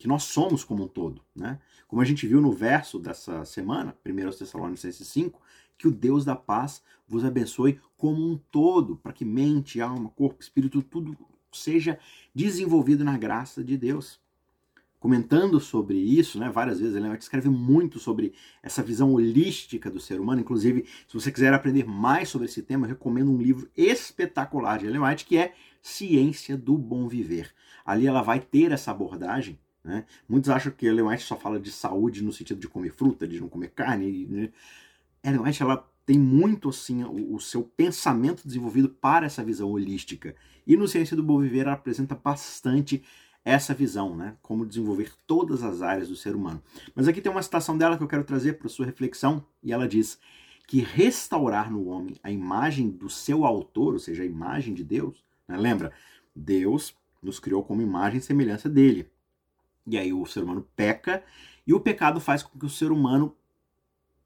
que 0.00 0.08
nós 0.08 0.22
somos 0.22 0.64
como 0.64 0.84
um 0.84 0.88
todo, 0.88 1.20
né? 1.36 1.60
Como 1.86 2.00
a 2.00 2.04
gente 2.06 2.26
viu 2.26 2.40
no 2.40 2.52
verso 2.52 2.98
dessa 2.98 3.44
semana, 3.44 3.94
1 4.02 4.30
Tessalonicenses 4.38 5.06
5, 5.06 5.38
que 5.76 5.86
o 5.86 5.90
Deus 5.90 6.24
da 6.24 6.34
paz 6.34 6.82
vos 7.06 7.22
abençoe 7.22 7.78
como 7.98 8.26
um 8.26 8.38
todo, 8.50 8.96
para 8.96 9.12
que 9.12 9.26
mente, 9.26 9.78
alma, 9.78 10.08
corpo, 10.08 10.40
espírito, 10.40 10.82
tudo 10.82 11.14
seja 11.52 11.98
desenvolvido 12.34 13.04
na 13.04 13.18
graça 13.18 13.62
de 13.62 13.76
Deus 13.76 14.18
comentando 15.00 15.58
sobre 15.58 15.96
isso, 15.96 16.38
né, 16.38 16.50
várias 16.50 16.78
vezes, 16.78 16.94
White 17.02 17.22
escreve 17.22 17.48
muito 17.48 17.98
sobre 17.98 18.34
essa 18.62 18.82
visão 18.82 19.14
holística 19.14 19.90
do 19.90 19.98
ser 19.98 20.20
humano. 20.20 20.42
Inclusive, 20.42 20.84
se 21.08 21.14
você 21.14 21.32
quiser 21.32 21.54
aprender 21.54 21.86
mais 21.86 22.28
sobre 22.28 22.46
esse 22.46 22.62
tema, 22.62 22.86
eu 22.86 22.90
recomendo 22.90 23.32
um 23.32 23.38
livro 23.38 23.68
espetacular 23.74 24.78
de 24.78 24.86
Ellen 24.86 25.00
White 25.00 25.24
que 25.24 25.38
é 25.38 25.54
Ciência 25.80 26.54
do 26.54 26.76
Bom 26.76 27.08
Viver. 27.08 27.50
Ali 27.84 28.06
ela 28.06 28.20
vai 28.20 28.38
ter 28.38 28.72
essa 28.72 28.90
abordagem. 28.90 29.58
Né? 29.82 30.04
Muitos 30.28 30.50
acham 30.50 30.70
que 30.70 30.84
Ellen 30.84 31.06
White 31.06 31.24
só 31.24 31.34
fala 31.34 31.58
de 31.58 31.72
saúde 31.72 32.22
no 32.22 32.30
sentido 32.30 32.60
de 32.60 32.68
comer 32.68 32.92
fruta, 32.92 33.26
de 33.26 33.40
não 33.40 33.48
comer 33.48 33.70
carne. 33.70 34.26
Né? 34.26 34.50
Ellen 35.24 35.40
White 35.40 35.62
ela 35.62 35.88
tem 36.04 36.18
muito 36.18 36.68
assim 36.68 37.02
o, 37.04 37.36
o 37.36 37.40
seu 37.40 37.62
pensamento 37.62 38.46
desenvolvido 38.46 38.90
para 38.90 39.24
essa 39.24 39.42
visão 39.42 39.70
holística. 39.70 40.36
E 40.66 40.76
no 40.76 40.86
Ciência 40.86 41.16
do 41.16 41.22
Bom 41.22 41.40
Viver 41.40 41.60
ela 41.60 41.72
apresenta 41.72 42.14
bastante 42.14 43.02
essa 43.44 43.72
visão, 43.72 44.14
né? 44.14 44.36
Como 44.42 44.66
desenvolver 44.66 45.12
todas 45.26 45.62
as 45.62 45.82
áreas 45.82 46.08
do 46.08 46.16
ser 46.16 46.34
humano. 46.34 46.62
Mas 46.94 47.08
aqui 47.08 47.20
tem 47.20 47.32
uma 47.32 47.42
citação 47.42 47.76
dela 47.76 47.96
que 47.96 48.02
eu 48.02 48.08
quero 48.08 48.24
trazer 48.24 48.54
para 48.54 48.68
sua 48.68 48.86
reflexão, 48.86 49.44
e 49.62 49.72
ela 49.72 49.88
diz 49.88 50.18
que 50.66 50.80
restaurar 50.80 51.70
no 51.70 51.86
homem 51.88 52.16
a 52.22 52.30
imagem 52.30 52.90
do 52.90 53.08
seu 53.08 53.44
autor, 53.44 53.94
ou 53.94 53.98
seja, 53.98 54.22
a 54.22 54.26
imagem 54.26 54.74
de 54.74 54.84
Deus, 54.84 55.24
né? 55.48 55.56
lembra? 55.56 55.92
Deus 56.34 56.94
nos 57.22 57.40
criou 57.40 57.62
como 57.64 57.82
imagem 57.82 58.18
e 58.18 58.22
semelhança 58.22 58.68
dele. 58.68 59.10
E 59.86 59.98
aí 59.98 60.12
o 60.12 60.24
ser 60.26 60.44
humano 60.44 60.66
peca, 60.76 61.24
e 61.66 61.74
o 61.74 61.80
pecado 61.80 62.20
faz 62.20 62.42
com 62.42 62.58
que 62.58 62.66
o 62.66 62.70
ser 62.70 62.92
humano 62.92 63.34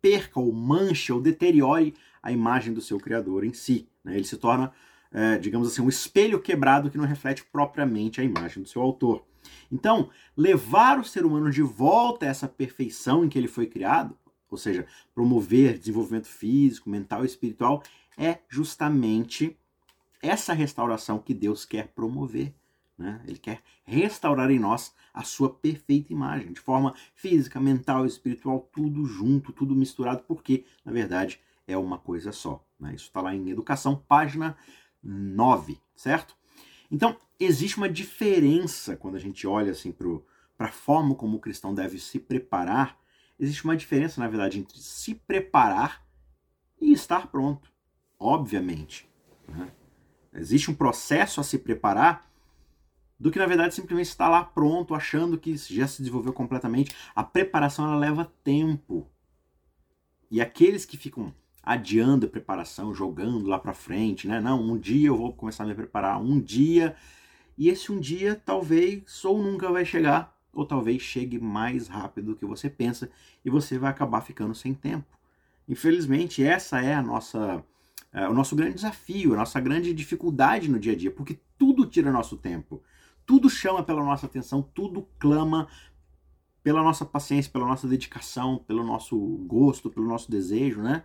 perca 0.02 0.38
ou 0.38 0.52
manche 0.52 1.12
ou 1.12 1.20
deteriore 1.20 1.94
a 2.22 2.30
imagem 2.30 2.74
do 2.74 2.80
seu 2.80 2.98
Criador 2.98 3.44
em 3.44 3.54
si. 3.54 3.88
Né? 4.04 4.16
Ele 4.16 4.24
se 4.24 4.36
torna 4.36 4.70
é, 5.14 5.38
digamos 5.38 5.68
assim, 5.68 5.80
um 5.80 5.88
espelho 5.88 6.40
quebrado 6.40 6.90
que 6.90 6.98
não 6.98 7.04
reflete 7.04 7.44
propriamente 7.44 8.20
a 8.20 8.24
imagem 8.24 8.60
do 8.60 8.68
seu 8.68 8.82
autor. 8.82 9.24
Então, 9.70 10.10
levar 10.36 10.98
o 10.98 11.04
ser 11.04 11.24
humano 11.24 11.50
de 11.50 11.62
volta 11.62 12.26
a 12.26 12.28
essa 12.28 12.48
perfeição 12.48 13.24
em 13.24 13.28
que 13.28 13.38
ele 13.38 13.46
foi 13.46 13.66
criado, 13.66 14.18
ou 14.50 14.58
seja, 14.58 14.86
promover 15.14 15.78
desenvolvimento 15.78 16.26
físico, 16.26 16.90
mental 16.90 17.22
e 17.22 17.26
espiritual, 17.26 17.82
é 18.18 18.38
justamente 18.48 19.56
essa 20.20 20.52
restauração 20.52 21.18
que 21.18 21.32
Deus 21.32 21.64
quer 21.64 21.88
promover. 21.88 22.52
Né? 22.98 23.20
Ele 23.26 23.38
quer 23.38 23.60
restaurar 23.84 24.50
em 24.50 24.58
nós 24.58 24.94
a 25.12 25.22
sua 25.22 25.48
perfeita 25.50 26.12
imagem, 26.12 26.52
de 26.52 26.60
forma 26.60 26.94
física, 27.14 27.60
mental 27.60 28.04
espiritual, 28.04 28.68
tudo 28.72 29.04
junto, 29.04 29.52
tudo 29.52 29.76
misturado, 29.76 30.24
porque, 30.26 30.64
na 30.84 30.92
verdade, 30.92 31.40
é 31.66 31.76
uma 31.76 31.98
coisa 31.98 32.32
só. 32.32 32.64
Né? 32.78 32.94
Isso 32.94 33.06
está 33.06 33.20
lá 33.20 33.34
em 33.34 33.48
Educação, 33.48 34.02
página 34.08 34.56
9, 35.04 35.78
certo? 35.94 36.34
Então, 36.90 37.16
existe 37.38 37.76
uma 37.76 37.88
diferença 37.88 38.96
quando 38.96 39.16
a 39.16 39.20
gente 39.20 39.46
olha 39.46 39.72
assim 39.72 39.92
para 39.92 40.68
a 40.68 40.72
forma 40.72 41.14
como 41.14 41.36
o 41.36 41.40
cristão 41.40 41.74
deve 41.74 41.98
se 41.98 42.18
preparar. 42.18 42.98
Existe 43.38 43.64
uma 43.64 43.76
diferença, 43.76 44.20
na 44.20 44.28
verdade, 44.28 44.58
entre 44.58 44.78
se 44.78 45.14
preparar 45.14 46.04
e 46.80 46.92
estar 46.92 47.26
pronto, 47.28 47.70
obviamente. 48.18 49.08
Né? 49.48 49.70
Existe 50.32 50.70
um 50.70 50.74
processo 50.74 51.40
a 51.40 51.44
se 51.44 51.58
preparar 51.58 52.30
do 53.18 53.30
que, 53.30 53.38
na 53.38 53.46
verdade, 53.46 53.74
simplesmente 53.74 54.08
estar 54.08 54.28
lá 54.28 54.44
pronto, 54.44 54.94
achando 54.94 55.38
que 55.38 55.56
já 55.56 55.86
se 55.86 56.02
desenvolveu 56.02 56.32
completamente. 56.32 56.94
A 57.14 57.22
preparação 57.22 57.86
ela 57.86 57.96
leva 57.96 58.32
tempo. 58.42 59.08
E 60.30 60.40
aqueles 60.40 60.84
que 60.84 60.96
ficam 60.96 61.34
adiando 61.64 62.26
a 62.26 62.28
preparação, 62.28 62.94
jogando 62.94 63.46
lá 63.46 63.58
para 63.58 63.72
frente, 63.72 64.28
né? 64.28 64.40
Não, 64.40 64.62
um 64.62 64.78
dia 64.78 65.08
eu 65.08 65.16
vou 65.16 65.32
começar 65.32 65.64
a 65.64 65.66
me 65.66 65.74
preparar, 65.74 66.20
um 66.20 66.40
dia, 66.40 66.94
e 67.56 67.68
esse 67.68 67.90
um 67.90 67.98
dia 67.98 68.40
talvez 68.44 69.24
ou 69.24 69.42
nunca 69.42 69.70
vai 69.70 69.84
chegar, 69.84 70.36
ou 70.52 70.66
talvez 70.66 71.02
chegue 71.02 71.38
mais 71.38 71.88
rápido 71.88 72.32
do 72.32 72.36
que 72.36 72.44
você 72.44 72.68
pensa 72.70 73.10
e 73.44 73.50
você 73.50 73.78
vai 73.78 73.90
acabar 73.90 74.20
ficando 74.20 74.54
sem 74.54 74.74
tempo. 74.74 75.18
Infelizmente, 75.68 76.44
essa 76.44 76.80
é 76.80 76.94
a 76.94 77.02
nossa 77.02 77.64
é, 78.12 78.28
o 78.28 78.34
nosso 78.34 78.54
grande 78.54 78.76
desafio, 78.76 79.34
a 79.34 79.38
nossa 79.38 79.60
grande 79.60 79.92
dificuldade 79.92 80.70
no 80.70 80.78
dia 80.78 80.92
a 80.92 80.96
dia, 80.96 81.10
porque 81.10 81.40
tudo 81.58 81.84
tira 81.84 82.12
nosso 82.12 82.36
tempo, 82.36 82.80
tudo 83.26 83.50
chama 83.50 83.82
pela 83.82 84.04
nossa 84.04 84.26
atenção, 84.26 84.62
tudo 84.62 85.08
clama 85.18 85.66
pela 86.62 86.82
nossa 86.82 87.04
paciência, 87.04 87.50
pela 87.50 87.66
nossa 87.66 87.88
dedicação, 87.88 88.58
pelo 88.58 88.84
nosso 88.84 89.18
gosto, 89.46 89.90
pelo 89.90 90.06
nosso 90.06 90.30
desejo, 90.30 90.80
né? 90.80 91.02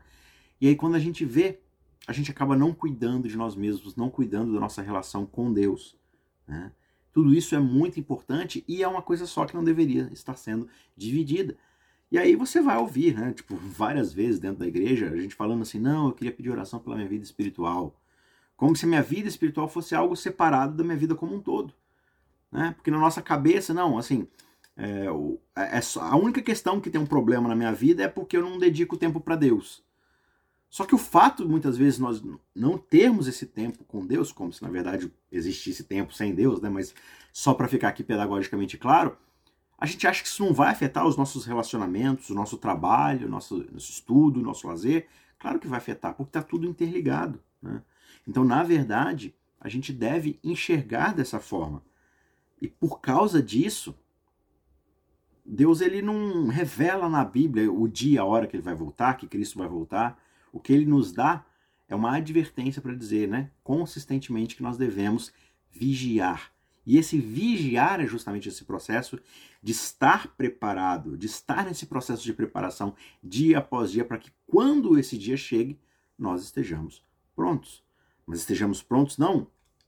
E 0.60 0.68
aí 0.68 0.76
quando 0.76 0.96
a 0.96 1.00
gente 1.00 1.26
vê, 1.26 1.60
a 2.08 2.14
gente 2.14 2.32
acaba 2.32 2.56
não 2.56 2.74
cuidando 2.74 3.28
de 3.28 3.38
nós 3.38 3.56
mesmos, 3.56 3.96
não 3.96 4.10
cuidando 4.10 4.54
da 4.54 4.60
nossa 4.60 4.82
relação 4.82 5.26
com 5.26 5.54
Deus, 5.54 5.96
né? 6.48 6.72
Tudo 7.12 7.34
isso 7.34 7.56
é 7.56 7.60
muito 7.60 8.00
importante 8.00 8.64
e 8.68 8.84
é 8.84 8.88
uma 8.88 9.02
coisa 9.02 9.26
só 9.26 9.46
que 9.46 9.56
não 9.56 9.64
deveria 9.64 10.10
estar 10.14 10.36
sendo 10.36 10.68
dividida. 10.96 11.58
E 12.12 12.18
aí 12.18 12.36
você 12.36 12.62
vai 12.62 12.78
ouvir, 12.78 13.16
né? 13.16 13.34
Tipo, 13.34 13.56
várias 13.56 14.14
vezes 14.14 14.40
dentro 14.40 14.60
da 14.60 14.68
igreja, 14.68 15.10
a 15.10 15.18
gente 15.18 15.36
falando 15.36 15.62
assim, 15.62 15.80
não, 15.80 16.08
eu 16.08 16.14
queria 16.14 16.32
pedir 16.32 16.50
oração 16.50 16.80
pela 16.80 16.96
minha 16.96 17.08
vida 17.08 17.24
espiritual. 17.24 18.00
Como 18.56 18.76
se 18.76 18.86
a 18.86 18.88
minha 18.88 19.02
vida 19.02 19.28
espiritual 19.28 19.68
fosse 19.68 19.96
algo 19.96 20.16
separado 20.16 20.76
da 20.76 20.84
minha 20.84 20.98
vida 20.98 21.16
como 21.16 21.36
um 21.36 21.42
todo. 21.42 21.74
Né? 22.52 22.74
Porque 22.76 22.92
na 22.92 23.00
nossa 23.00 23.22
cabeça, 23.22 23.74
não, 23.74 23.98
assim, 23.98 24.28
é, 24.76 25.06
é, 25.56 25.78
é 25.78 25.82
a 26.00 26.16
única 26.16 26.42
questão 26.42 26.80
que 26.82 26.90
tem 26.90 27.00
um 27.00 27.06
problema 27.06 27.48
na 27.48 27.56
minha 27.56 27.74
vida 27.74 28.04
é 28.04 28.08
porque 28.08 28.38
eu 28.38 28.42
não 28.42 28.58
dedico 28.58 28.98
tempo 28.98 29.20
para 29.20 29.36
Deus. 29.36 29.84
Só 30.70 30.86
que 30.86 30.94
o 30.94 31.00
fato, 31.00 31.48
muitas 31.50 31.78
vezes, 31.78 31.98
nós 31.98 32.22
não 32.56 32.78
termos 32.78 33.28
esse 33.28 33.46
tempo 33.46 33.84
com 33.86 34.06
Deus, 34.06 34.32
como 34.32 34.54
se 34.54 34.62
na 34.62 34.70
verdade 34.70 35.12
existisse 35.32 35.84
tempo 35.84 36.14
sem 36.14 36.34
Deus, 36.36 36.62
né? 36.62 36.70
mas 36.70 36.94
só 37.34 37.54
para 37.54 37.68
ficar 37.68 37.88
aqui 37.88 38.04
pedagogicamente 38.04 38.78
claro, 38.78 39.18
a 39.80 39.86
gente 39.86 40.06
acha 40.06 40.22
que 40.22 40.28
isso 40.28 40.46
não 40.46 40.54
vai 40.54 40.70
afetar 40.70 41.08
os 41.08 41.18
nossos 41.18 41.46
relacionamentos, 41.46 42.30
o 42.30 42.36
nosso 42.36 42.58
trabalho, 42.58 43.28
o 43.28 43.30
nosso, 43.30 43.66
nosso 43.72 43.92
estudo, 43.92 44.40
o 44.40 44.44
nosso 44.44 44.68
lazer. 44.68 45.08
Claro 45.40 45.58
que 45.58 45.68
vai 45.68 45.78
afetar, 45.78 46.14
porque 46.14 46.30
está 46.30 46.44
tudo 46.44 46.68
interligado. 46.68 47.42
Né? 47.62 47.82
Então, 48.28 48.44
na 48.44 48.62
verdade, 48.62 49.34
a 49.60 49.70
gente 49.70 49.94
deve 49.94 50.38
enxergar 50.44 51.14
dessa 51.14 51.40
forma. 51.40 51.82
E 52.62 52.68
por 52.68 53.00
causa 53.00 53.42
disso, 53.42 53.96
Deus 55.46 55.80
ele 55.80 56.02
não 56.02 56.48
revela 56.48 57.08
na 57.08 57.24
Bíblia 57.24 57.72
o 57.72 57.88
dia, 57.88 58.22
a 58.22 58.26
hora 58.26 58.48
que 58.48 58.56
ele 58.56 58.64
vai 58.64 58.76
voltar, 58.76 59.16
que 59.16 59.28
Cristo 59.28 59.58
vai 59.58 59.68
voltar. 59.68 60.22
O 60.52 60.60
que 60.60 60.74
ele 60.74 60.86
nos 60.86 61.12
dá 61.12 61.46
é 61.88 61.96
uma 61.96 62.16
advertência 62.16 62.82
para 62.82 62.96
dizer, 62.96 63.28
né, 63.28 63.52
consistentemente 63.64 64.56
que 64.56 64.64
nós 64.64 64.78
devemos 64.78 65.32
vigiar 65.72 66.52
e 66.90 66.98
esse 66.98 67.20
vigiar 67.20 68.02
é 68.02 68.08
justamente 68.08 68.50
esse 68.50 68.66
processo 68.66 69.20
de 69.62 69.72
estar 69.72 70.28
preparado, 70.36 71.16
de 71.16 71.28
estar 71.28 71.66
nesse 71.66 71.86
processo 71.86 72.24
de 72.24 72.34
preparação 72.34 72.96
dia 73.24 73.60
após 73.60 73.92
dia, 73.92 74.04
para 74.04 74.18
que 74.18 74.32
quando 74.48 74.98
esse 74.98 75.16
dia 75.16 75.38
chegue, 75.38 75.80
nós 76.18 76.44
estejamos 76.44 77.06
prontos. 77.36 77.84
Mas 78.26 78.40
estejamos 78.40 78.82
prontos 78.82 79.20
não 79.20 79.46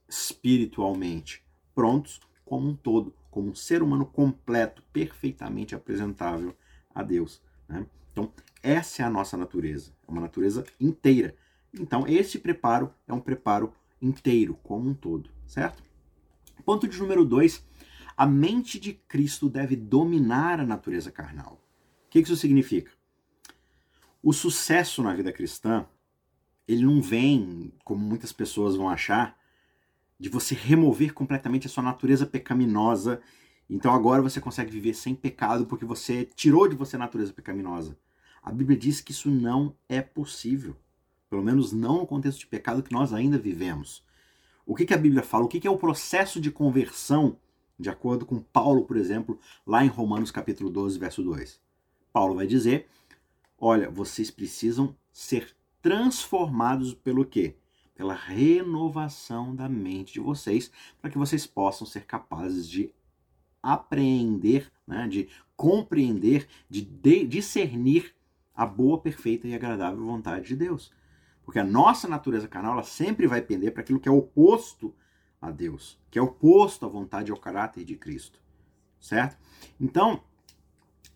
espiritualmente, 0.08 1.44
prontos 1.74 2.20
como 2.44 2.68
um 2.68 2.76
todo, 2.76 3.12
como 3.32 3.50
um 3.50 3.54
ser 3.56 3.82
humano 3.82 4.06
completo, 4.06 4.80
perfeitamente 4.92 5.74
apresentável 5.74 6.54
a 6.94 7.02
Deus. 7.02 7.42
Né? 7.68 7.84
Então, 8.12 8.32
essa 8.62 9.02
é 9.02 9.04
a 9.04 9.10
nossa 9.10 9.36
natureza, 9.36 9.92
é 10.06 10.10
uma 10.10 10.20
natureza 10.20 10.64
inteira. 10.80 11.34
Então, 11.72 12.06
esse 12.06 12.38
preparo 12.38 12.92
é 13.06 13.12
um 13.12 13.20
preparo 13.20 13.72
inteiro, 14.00 14.58
como 14.62 14.90
um 14.90 14.94
todo, 14.94 15.30
certo? 15.46 15.82
Ponto 16.64 16.86
de 16.86 16.98
número 16.98 17.24
dois, 17.24 17.64
a 18.16 18.26
mente 18.26 18.78
de 18.78 18.92
Cristo 18.92 19.48
deve 19.48 19.74
dominar 19.74 20.60
a 20.60 20.66
natureza 20.66 21.10
carnal. 21.10 21.60
O 22.06 22.10
que 22.10 22.20
isso 22.20 22.36
significa? 22.36 22.92
O 24.22 24.32
sucesso 24.32 25.02
na 25.02 25.14
vida 25.14 25.32
cristã, 25.32 25.86
ele 26.68 26.84
não 26.84 27.02
vem, 27.02 27.72
como 27.84 28.04
muitas 28.04 28.32
pessoas 28.32 28.76
vão 28.76 28.88
achar, 28.88 29.36
de 30.18 30.28
você 30.28 30.54
remover 30.54 31.12
completamente 31.12 31.66
a 31.66 31.70
sua 31.70 31.82
natureza 31.82 32.24
pecaminosa. 32.24 33.20
Então 33.68 33.92
agora 33.92 34.22
você 34.22 34.40
consegue 34.40 34.70
viver 34.70 34.94
sem 34.94 35.14
pecado 35.16 35.66
porque 35.66 35.84
você 35.84 36.24
tirou 36.24 36.68
de 36.68 36.76
você 36.76 36.94
a 36.94 37.00
natureza 37.00 37.32
pecaminosa. 37.32 37.98
A 38.42 38.50
Bíblia 38.50 38.76
diz 38.76 39.00
que 39.00 39.12
isso 39.12 39.30
não 39.30 39.76
é 39.88 40.02
possível. 40.02 40.76
Pelo 41.30 41.44
menos 41.44 41.72
não 41.72 41.98
no 41.98 42.06
contexto 42.06 42.40
de 42.40 42.46
pecado 42.46 42.82
que 42.82 42.92
nós 42.92 43.12
ainda 43.12 43.38
vivemos. 43.38 44.04
O 44.66 44.74
que, 44.74 44.84
que 44.84 44.94
a 44.94 44.98
Bíblia 44.98 45.22
fala? 45.22 45.44
O 45.44 45.48
que, 45.48 45.60
que 45.60 45.66
é 45.68 45.70
o 45.70 45.78
processo 45.78 46.40
de 46.40 46.50
conversão, 46.50 47.36
de 47.78 47.88
acordo 47.88 48.26
com 48.26 48.40
Paulo, 48.40 48.84
por 48.84 48.96
exemplo, 48.96 49.38
lá 49.66 49.84
em 49.84 49.88
Romanos 49.88 50.30
capítulo 50.30 50.70
12, 50.70 50.98
verso 50.98 51.22
2? 51.22 51.60
Paulo 52.12 52.34
vai 52.34 52.46
dizer: 52.46 52.88
olha, 53.58 53.88
vocês 53.88 54.30
precisam 54.30 54.94
ser 55.12 55.54
transformados 55.80 56.94
pelo 56.94 57.24
quê? 57.24 57.56
Pela 57.94 58.14
renovação 58.14 59.54
da 59.54 59.68
mente 59.68 60.14
de 60.14 60.20
vocês, 60.20 60.70
para 61.00 61.10
que 61.10 61.18
vocês 61.18 61.46
possam 61.46 61.86
ser 61.86 62.06
capazes 62.06 62.68
de 62.68 62.92
apreender, 63.62 64.70
né, 64.86 65.06
de 65.06 65.28
compreender, 65.56 66.48
de 66.68 66.82
discernir 67.24 68.14
a 68.54 68.66
boa, 68.66 69.00
perfeita 69.00 69.46
e 69.46 69.54
agradável 69.54 70.04
vontade 70.04 70.46
de 70.46 70.56
Deus. 70.56 70.92
Porque 71.44 71.58
a 71.58 71.64
nossa 71.64 72.06
natureza 72.06 72.48
carnal 72.48 72.74
ela 72.74 72.82
sempre 72.82 73.26
vai 73.26 73.42
pender 73.42 73.72
para 73.72 73.82
aquilo 73.82 74.00
que 74.00 74.08
é 74.08 74.12
oposto 74.12 74.94
a 75.40 75.50
Deus, 75.50 75.98
que 76.10 76.18
é 76.18 76.22
oposto 76.22 76.86
à 76.86 76.88
vontade 76.88 77.30
e 77.30 77.32
ao 77.32 77.38
caráter 77.38 77.84
de 77.84 77.96
Cristo. 77.96 78.40
Certo? 79.00 79.36
Então, 79.80 80.22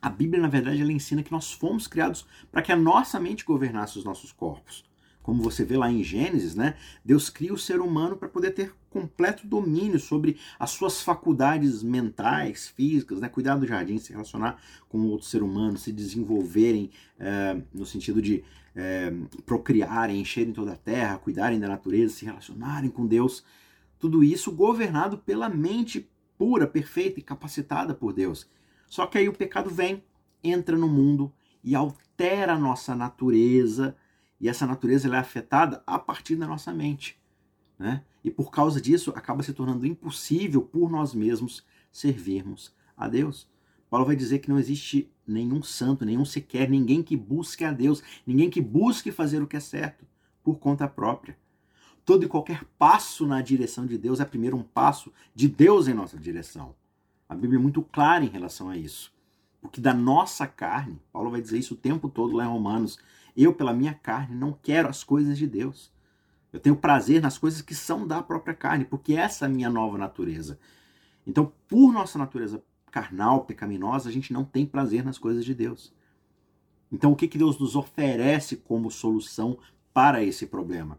a 0.03 0.11
Bíblia, 0.11 0.43
na 0.43 0.49
verdade, 0.49 0.83
ela 0.83 0.93
ensina 0.93 1.23
que 1.23 1.33
nós 1.33 1.53
fomos 1.53 1.87
criados 1.87 2.27
para 2.51 2.63
que 2.63 2.73
a 2.73 2.77
nossa 2.77 3.21
mente 3.21 3.45
governasse 3.45 3.99
os 3.99 4.05
nossos 4.05 4.33
corpos. 4.33 4.85
Como 5.23 5.43
você 5.43 5.65
vê 5.65 5.77
lá 5.77 5.91
em 5.91 6.03
Gênesis, 6.03 6.55
né? 6.55 6.77
Deus 7.05 7.29
cria 7.29 7.53
o 7.53 7.59
ser 7.59 7.81
humano 7.81 8.17
para 8.17 8.29
poder 8.29 8.53
ter 8.53 8.73
completo 8.97 9.47
domínio 9.47 10.01
sobre 10.01 10.39
as 10.59 10.71
suas 10.71 11.03
faculdades 11.03 11.83
mentais, 11.83 12.69
físicas, 12.69 13.21
né? 13.21 13.29
cuidar 13.29 13.57
do 13.57 13.67
jardim, 13.67 13.99
se 13.99 14.13
relacionar 14.13 14.59
com 14.89 14.99
outro 15.09 15.27
ser 15.27 15.43
humano, 15.43 15.77
se 15.77 15.93
desenvolverem 15.93 16.91
é, 17.19 17.61
no 17.75 17.85
sentido 17.85 18.23
de 18.23 18.43
é, 18.75 19.13
procriarem, 19.45 20.19
encherem 20.19 20.55
toda 20.55 20.73
a 20.73 20.77
terra, 20.77 21.19
cuidarem 21.19 21.61
da 21.61 21.69
natureza, 21.69 22.15
se 22.15 22.25
relacionarem 22.25 22.89
com 22.89 23.07
Deus. 23.07 23.45
Tudo 23.99 24.25
isso 24.25 24.51
governado 24.51 25.19
pela 25.19 25.51
mente 25.51 26.09
pura, 26.39 26.67
perfeita 26.67 27.21
e 27.21 27.23
capacitada 27.23 27.93
por 27.93 28.15
Deus. 28.15 28.49
Só 28.89 29.07
que 29.07 29.19
aí 29.19 29.29
o 29.29 29.35
pecado 29.35 29.69
vem, 29.69 30.03
entra 30.43 30.77
no 30.79 30.89
mundo 30.89 31.31
e 31.63 31.75
altera 31.75 32.55
a 32.55 32.59
nossa 32.59 32.95
natureza, 32.95 33.95
e 34.41 34.49
essa 34.49 34.67
natureza 34.67 35.15
é 35.15 35.19
afetada 35.19 35.83
a 35.87 35.99
partir 35.99 36.37
da 36.37 36.47
nossa 36.47 36.73
mente. 36.73 37.19
Né? 37.79 38.03
E 38.27 38.31
por 38.31 38.51
causa 38.51 38.81
disso, 38.81 39.13
acaba 39.15 39.45
se 39.45 39.53
tornando 39.53 39.87
impossível 39.87 40.61
por 40.61 40.91
nós 40.91 41.15
mesmos 41.15 41.65
servirmos 41.93 42.75
a 42.97 43.07
Deus. 43.07 43.49
Paulo 43.89 44.05
vai 44.05 44.17
dizer 44.17 44.41
que 44.41 44.49
não 44.49 44.59
existe 44.59 45.09
nenhum 45.25 45.63
santo, 45.63 46.05
nenhum 46.05 46.25
sequer, 46.25 46.69
ninguém 46.69 47.05
que 47.05 47.17
busque 47.17 47.63
a 47.63 47.71
Deus, 47.71 48.03
ninguém 48.27 48.51
que 48.51 48.61
busque 48.61 49.13
fazer 49.13 49.41
o 49.41 49.47
que 49.47 49.57
é 49.57 49.61
certo 49.61 50.05
por 50.43 50.59
conta 50.59 50.89
própria. 50.89 51.39
Todo 52.05 52.25
e 52.25 52.29
qualquer 52.29 52.65
passo 52.77 53.29
na 53.29 53.41
direção 53.41 53.87
de 53.87 53.97
Deus 53.97 54.19
é 54.19 54.25
primeiro 54.25 54.57
um 54.57 54.63
passo 54.65 55.13
de 55.33 55.47
Deus 55.47 55.87
em 55.87 55.95
nossa 55.95 56.19
direção. 56.19 56.75
A 57.29 57.35
Bíblia 57.37 57.61
é 57.61 57.63
muito 57.63 57.81
clara 57.81 58.25
em 58.25 58.29
relação 58.29 58.69
a 58.69 58.77
isso. 58.77 59.15
Porque 59.61 59.81
da 59.81 59.95
nossa 59.95 60.49
carne, 60.49 61.01
Paulo 61.13 61.31
vai 61.31 61.41
dizer 61.41 61.59
isso 61.59 61.75
o 61.75 61.77
tempo 61.77 62.09
todo 62.09 62.35
lá 62.35 62.45
em 62.45 62.49
Romanos, 62.49 62.99
eu 63.37 63.55
pela 63.55 63.73
minha 63.73 63.95
carne 63.95 64.35
não 64.35 64.53
quero 64.53 64.89
as 64.89 65.05
coisas 65.05 65.39
de 65.39 65.47
Deus. 65.47 65.95
Eu 66.57 66.61
tenho 66.61 66.75
prazer 66.75 67.21
nas 67.21 67.37
coisas 67.37 67.61
que 67.61 67.75
são 67.75 68.07
da 68.07 68.23
própria 68.23 68.55
carne, 68.55 68.87
porque 68.87 69.13
essa 69.13 69.45
é 69.45 69.47
a 69.47 69.51
minha 69.51 69.69
nova 69.69 69.99
natureza. 69.99 70.59
Então, 71.27 71.53
por 71.69 71.93
nossa 71.93 72.19
natureza 72.19 72.65
carnal, 72.91 73.45
pecaminosa, 73.45 74.09
a 74.09 74.13
gente 74.13 74.33
não 74.33 74.43
tem 74.43 74.65
prazer 74.65 75.05
nas 75.05 75.19
coisas 75.19 75.45
de 75.45 75.55
Deus. 75.55 75.93
Então, 76.91 77.13
o 77.13 77.17
que, 77.17 77.29
que 77.29 77.37
Deus 77.37 77.59
nos 77.59 77.77
oferece 77.77 78.57
como 78.57 78.91
solução 78.91 79.59
para 79.93 80.25
esse 80.25 80.47
problema? 80.47 80.99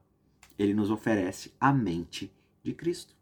Ele 0.60 0.76
nos 0.76 0.92
oferece 0.92 1.52
a 1.60 1.74
mente 1.74 2.32
de 2.64 2.72
Cristo. 2.72 3.16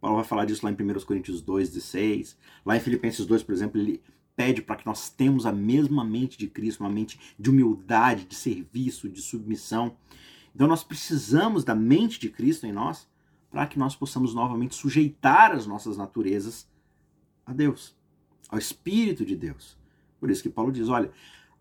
Paulo 0.00 0.18
vai 0.18 0.24
falar 0.24 0.44
disso 0.44 0.64
lá 0.64 0.70
em 0.70 0.74
1 0.74 1.00
Coríntios 1.00 1.42
2, 1.42 1.70
16. 1.70 2.38
Lá 2.64 2.76
em 2.76 2.80
Filipenses 2.80 3.26
2, 3.26 3.42
por 3.42 3.52
exemplo, 3.52 3.80
ele 3.80 4.00
pede 4.36 4.62
para 4.62 4.76
que 4.76 4.86
nós 4.86 5.10
tenhamos 5.10 5.46
a 5.46 5.52
mesma 5.52 6.04
mente 6.04 6.38
de 6.38 6.46
Cristo, 6.46 6.84
uma 6.84 6.90
mente 6.90 7.18
de 7.36 7.50
humildade, 7.50 8.24
de 8.24 8.36
serviço, 8.36 9.08
de 9.08 9.20
submissão. 9.20 9.96
Então 10.54 10.66
nós 10.66 10.84
precisamos 10.84 11.64
da 11.64 11.74
mente 11.74 12.18
de 12.18 12.28
Cristo 12.28 12.66
em 12.66 12.72
nós 12.72 13.08
para 13.50 13.66
que 13.66 13.78
nós 13.78 13.94
possamos 13.94 14.34
novamente 14.34 14.74
sujeitar 14.74 15.52
as 15.52 15.66
nossas 15.66 15.96
naturezas 15.96 16.68
a 17.44 17.52
Deus 17.52 17.94
ao 18.52 18.58
Espírito 18.58 19.24
de 19.24 19.34
Deus. 19.34 19.78
Por 20.20 20.30
isso 20.30 20.42
que 20.42 20.50
Paulo 20.50 20.70
diz: 20.70 20.88
olha, 20.88 21.10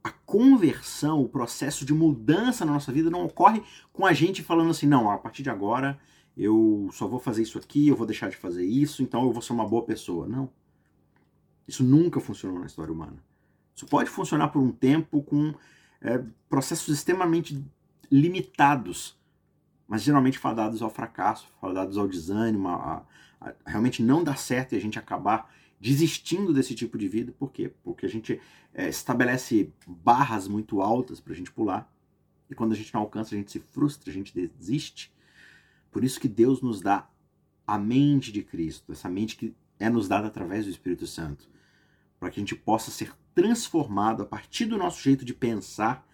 a 0.04 0.12
conversão, 0.12 1.22
o 1.22 1.30
processo 1.30 1.86
de 1.86 1.94
mudança 1.94 2.66
na 2.66 2.74
nossa 2.74 2.92
vida 2.92 3.10
não 3.10 3.24
ocorre 3.24 3.64
com 3.94 4.06
a 4.06 4.14
gente 4.14 4.44
falando 4.44 4.70
assim, 4.70 4.86
não, 4.86 5.10
a 5.10 5.18
partir 5.18 5.42
de 5.42 5.50
agora 5.50 5.98
eu 6.36 6.90
só 6.92 7.08
vou 7.08 7.20
fazer 7.20 7.44
isso 7.44 7.58
aqui, 7.58 7.88
eu 7.88 7.96
vou 7.96 8.06
deixar 8.06 8.30
de 8.30 8.36
fazer 8.36 8.66
isso, 8.66 9.02
então 9.02 9.24
eu 9.24 9.32
vou 9.32 9.42
ser 9.42 9.54
uma 9.54 9.68
boa 9.68 9.84
pessoa. 9.84 10.28
Não. 10.28 10.50
Isso 11.68 11.84
nunca 11.84 12.20
funcionou 12.20 12.60
na 12.60 12.66
história 12.66 12.92
humana. 12.92 13.24
Isso 13.76 13.86
pode 13.86 14.10
funcionar 14.10 14.50
por 14.50 14.62
um 14.62 14.72
tempo 14.72 15.22
com 15.24 15.54
é, 16.02 16.24
processos 16.50 16.94
extremamente 16.94 17.64
limitados, 18.12 19.18
mas 19.88 20.04
geralmente 20.04 20.38
fadados 20.38 20.82
ao 20.82 20.90
fracasso, 20.90 21.48
fadados 21.60 21.98
ao 21.98 22.08
desânimo, 22.08 22.68
a, 22.68 23.06
a, 23.40 23.48
a 23.50 23.54
realmente 23.66 24.04
não 24.04 24.24
dar 24.24 24.38
certo 24.38 24.74
e 24.74 24.78
a 24.78 24.82
gente 24.82 25.00
acabar 25.00 25.52
desistindo 25.80 26.54
desse 26.54 26.76
tipo 26.76 26.98
de 26.98 27.08
vida. 27.08 27.32
Por 27.32 27.52
quê? 27.52 27.74
Porque 27.84 28.06
a 28.06 28.10
gente 28.10 28.40
é, 28.74 28.90
estabelece 28.90 29.74
barras 29.88 30.48
muito 30.48 30.82
altas 30.82 31.20
para 31.20 31.34
a 31.34 31.36
gente 31.36 31.52
pular 31.52 31.92
e 32.52 32.54
quando 32.54 32.74
a 32.74 32.76
gente 32.76 32.94
não 32.94 33.02
alcança, 33.02 33.34
a 33.34 33.38
gente 33.38 33.50
se 33.50 33.60
frustra, 33.60 34.12
a 34.12 34.14
gente 34.14 34.36
desiste. 34.36 35.12
Por 35.90 36.04
isso 36.04 36.20
que 36.20 36.28
Deus 36.28 36.62
nos 36.62 36.82
dá 36.82 37.10
a 37.66 37.78
mente 37.78 38.30
de 38.30 38.44
Cristo, 38.44 38.92
essa 38.92 39.08
mente 39.08 39.38
que 39.38 39.56
é 39.80 39.90
nos 39.90 40.10
dada 40.10 40.28
através 40.28 40.66
do 40.66 40.72
Espírito 40.72 41.08
Santo, 41.08 41.50
para 42.20 42.30
que 42.30 42.40
a 42.40 42.42
gente 42.42 42.56
possa 42.56 42.92
ser 42.92 43.14
transformado 43.34 44.22
a 44.22 44.26
partir 44.26 44.66
do 44.66 44.78
nosso 44.78 45.02
jeito 45.02 45.24
de 45.24 45.34
pensar 45.34 46.06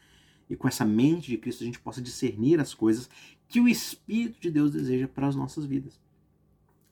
e 0.50 0.56
com 0.56 0.68
essa 0.68 0.86
mente 0.86 1.30
de 1.30 1.38
Cristo 1.38 1.64
a 1.64 1.66
gente 1.66 1.80
possa 1.80 2.02
discernir 2.02 2.60
as 2.60 2.74
coisas 2.74 3.10
que 3.48 3.60
o 3.60 3.68
Espírito 3.68 4.42
de 4.42 4.52
Deus 4.52 4.72
deseja 4.72 5.08
para 5.08 5.28
as 5.28 5.36
nossas 5.36 5.66
vidas. 5.66 6.00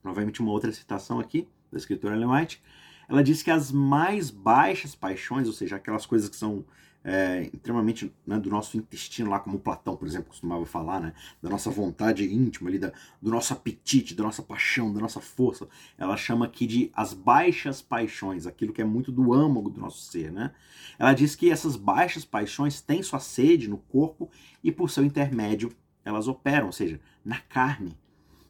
Novamente, 0.04 0.42
uma 0.42 0.52
outra 0.52 0.72
citação 0.72 1.20
aqui 1.20 1.48
da 1.72 1.78
escritora 1.78 2.16
Ellen 2.16 2.30
White. 2.30 2.62
Ela 3.08 3.24
diz 3.24 3.44
que 3.44 3.52
as 3.52 3.72
mais 3.72 4.30
baixas 4.30 4.96
paixões, 4.96 5.48
ou 5.48 5.54
seja, 5.54 5.76
aquelas 5.76 6.06
coisas 6.06 6.30
que 6.30 6.36
são 6.36 6.66
é, 7.08 7.52
extremamente 7.54 8.12
né, 8.26 8.40
do 8.40 8.50
nosso 8.50 8.76
intestino, 8.76 9.30
lá 9.30 9.40
como 9.40 9.60
Platão, 9.60 9.96
por 9.96 10.08
exemplo, 10.08 10.30
costumava 10.30 10.66
falar, 10.66 11.00
né, 11.00 11.14
da 11.40 11.48
nossa 11.52 11.70
vontade 11.70 12.26
íntima, 12.26 12.68
ali, 12.68 12.80
da, 12.80 12.92
do 13.22 13.30
nosso 13.30 13.54
apetite, 13.54 14.16
da 14.16 14.24
nossa 14.24 14.42
paixão, 14.42 14.92
da 14.92 15.00
nossa 15.00 15.22
força. 15.22 15.68
Ela 16.00 16.18
chama 16.18 16.46
aqui 16.46 16.66
de 16.66 16.92
as 16.96 17.14
baixas 17.14 17.80
paixões, 17.80 18.48
aquilo 18.48 18.74
que 18.74 18.82
é 18.82 18.86
muito 18.86 19.12
do 19.12 19.34
âmago 19.34 19.70
do 19.70 19.80
nosso 19.80 20.02
ser. 20.12 20.32
Né? 20.32 20.52
Ela 20.98 21.14
diz 21.14 21.36
que 21.36 21.52
essas 21.52 21.76
baixas 21.76 22.26
paixões 22.26 22.82
têm 22.82 23.04
sua 23.04 23.20
sede 23.20 23.70
no 23.70 23.78
corpo 23.78 24.28
e, 24.64 24.72
por 24.72 24.90
seu 24.90 25.06
intermédio, 25.06 25.72
elas 26.04 26.28
operam, 26.28 26.66
ou 26.66 26.72
seja, 26.72 27.00
na 27.24 27.38
carne. 27.38 27.96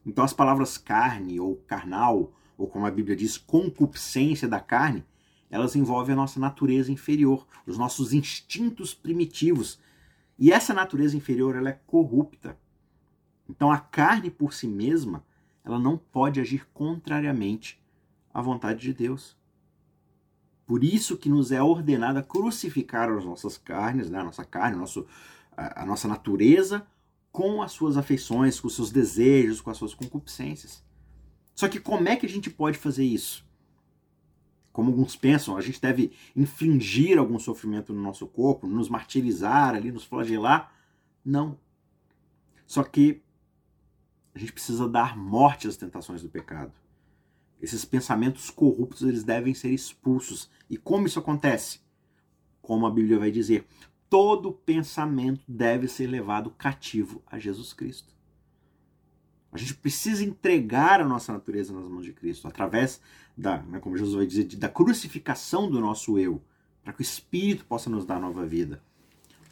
Então, 0.05 0.23
as 0.23 0.33
palavras 0.33 0.77
carne 0.77 1.41
ou 1.41 1.57
carnal, 1.67 2.31
ou 2.57 2.67
como 2.67 2.85
a 2.85 2.91
Bíblia 2.91 3.17
diz, 3.17 3.37
concupiscência 3.37 4.47
da 4.47 4.61
carne, 4.61 5.03
elas 5.49 5.75
envolvem 5.75 6.13
a 6.13 6.17
nossa 6.17 6.39
natureza 6.39 6.91
inferior, 6.91 7.45
os 7.65 7.77
nossos 7.77 8.13
instintos 8.13 8.93
primitivos. 8.93 9.79
E 10.37 10.51
essa 10.51 10.73
natureza 10.73 11.15
inferior 11.15 11.55
ela 11.55 11.69
é 11.69 11.79
corrupta. 11.85 12.57
Então 13.49 13.71
a 13.71 13.77
carne 13.77 14.29
por 14.29 14.53
si 14.53 14.67
mesma, 14.67 15.23
ela 15.63 15.79
não 15.79 15.97
pode 15.97 16.39
agir 16.39 16.67
contrariamente 16.73 17.81
à 18.33 18.41
vontade 18.41 18.81
de 18.81 18.93
Deus. 18.93 19.37
Por 20.65 20.83
isso 20.83 21.15
que 21.15 21.29
nos 21.29 21.51
é 21.51 21.61
ordenado 21.61 22.23
crucificar 22.23 23.09
as 23.09 23.23
nossas 23.23 23.57
carnes, 23.57 24.09
né? 24.09 24.19
a 24.19 24.23
nossa 24.23 24.43
carne, 24.43 24.75
nosso, 24.75 25.05
a, 25.55 25.83
a 25.83 25.85
nossa 25.85 26.07
natureza, 26.07 26.85
com 27.31 27.61
as 27.61 27.71
suas 27.71 27.97
afeições, 27.97 28.59
com 28.59 28.67
os 28.67 28.75
seus 28.75 28.91
desejos, 28.91 29.61
com 29.61 29.69
as 29.69 29.77
suas 29.77 29.93
concupiscências. 29.93 30.83
Só 31.53 31.67
que 31.67 31.79
como 31.79 32.09
é 32.09 32.15
que 32.15 32.25
a 32.25 32.29
gente 32.29 32.49
pode 32.49 32.77
fazer 32.77 33.05
isso? 33.05 33.44
Como 34.75 34.91
alguns 34.91 35.15
pensam, 35.15 35.55
a 35.55 35.61
gente 35.61 35.79
deve 35.79 36.11
infligir 36.35 37.17
algum 37.17 37.39
sofrimento 37.39 37.93
no 37.93 38.01
nosso 38.01 38.27
corpo, 38.27 38.67
nos 38.67 38.89
martirizar 38.89 39.73
ali, 39.73 39.89
nos 39.89 40.03
flagelar. 40.03 40.69
Não. 41.23 41.57
Só 42.67 42.83
que 42.83 43.21
a 44.33 44.39
gente 44.39 44.51
precisa 44.51 44.85
dar 44.85 45.15
morte 45.15 45.65
às 45.65 45.77
tentações 45.77 46.21
do 46.21 46.27
pecado. 46.27 46.73
Esses 47.61 47.85
pensamentos 47.85 48.49
corruptos, 48.49 49.03
eles 49.03 49.23
devem 49.23 49.53
ser 49.53 49.69
expulsos. 49.69 50.49
E 50.69 50.75
como 50.75 51.07
isso 51.07 51.19
acontece? 51.19 51.79
Como 52.61 52.85
a 52.85 52.91
Bíblia 52.91 53.17
vai 53.17 53.31
dizer, 53.31 53.65
todo 54.09 54.51
pensamento 54.51 55.41
deve 55.47 55.87
ser 55.87 56.07
levado 56.07 56.49
cativo 56.49 57.23
a 57.27 57.39
Jesus 57.39 57.71
Cristo. 57.71 58.13
A 59.55 59.57
gente 59.57 59.73
precisa 59.73 60.21
entregar 60.21 60.99
a 60.99 61.07
nossa 61.07 61.31
natureza 61.31 61.73
nas 61.73 61.87
mãos 61.87 62.03
de 62.03 62.11
Cristo, 62.11 62.45
através 62.45 62.99
da, 63.37 63.61
né, 63.63 63.79
como 63.79 63.95
Jesus 63.95 64.13
vai 64.13 64.25
dizer, 64.25 64.43
da 64.57 64.67
crucificação 64.67 65.71
do 65.71 65.79
nosso 65.79 66.19
eu, 66.19 66.41
para 66.83 66.91
que 66.91 66.99
o 66.99 67.01
Espírito 67.01 67.63
possa 67.63 67.89
nos 67.89 68.05
dar 68.05 68.19
nova 68.19 68.45
vida. 68.45 68.83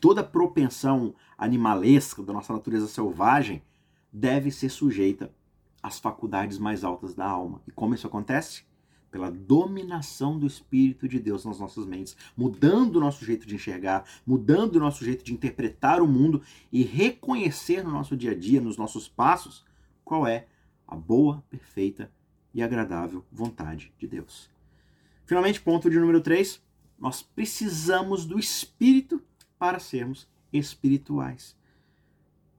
Toda 0.01 0.21
propensão 0.21 1.15
animalesca 1.37 2.21
da 2.21 2.33
nossa 2.33 2.51
natureza 2.51 2.85
selvagem 2.85 3.63
deve 4.11 4.51
ser 4.51 4.67
sujeita 4.67 5.33
às 5.81 5.99
faculdades 5.99 6.57
mais 6.57 6.83
altas 6.83 7.15
da 7.15 7.25
alma. 7.25 7.61
E 7.65 7.71
como 7.71 7.95
isso 7.95 8.05
acontece? 8.05 8.63
Pela 9.09 9.31
dominação 9.31 10.37
do 10.37 10.45
Espírito 10.45 11.07
de 11.07 11.17
Deus 11.17 11.45
nas 11.45 11.61
nossas 11.61 11.85
mentes, 11.85 12.17
mudando 12.35 12.97
o 12.97 12.99
nosso 12.99 13.23
jeito 13.23 13.47
de 13.47 13.55
enxergar, 13.55 14.03
mudando 14.27 14.75
o 14.75 14.79
nosso 14.81 15.05
jeito 15.05 15.23
de 15.23 15.33
interpretar 15.33 16.01
o 16.01 16.07
mundo 16.09 16.41
e 16.73 16.83
reconhecer 16.83 17.85
no 17.85 17.91
nosso 17.91 18.17
dia 18.17 18.31
a 18.31 18.35
dia, 18.35 18.59
nos 18.59 18.75
nossos 18.75 19.07
passos, 19.07 19.63
qual 20.03 20.27
é 20.27 20.47
a 20.87 20.95
boa, 20.95 21.43
perfeita 21.49 22.11
e 22.53 22.61
agradável 22.61 23.25
vontade 23.31 23.91
de 23.97 24.07
Deus. 24.07 24.49
Finalmente, 25.25 25.61
ponto 25.61 25.89
de 25.89 25.99
número 25.99 26.21
3, 26.21 26.61
nós 26.99 27.21
precisamos 27.21 28.25
do 28.25 28.37
Espírito 28.37 29.21
para 29.57 29.79
sermos 29.79 30.27
espirituais. 30.51 31.55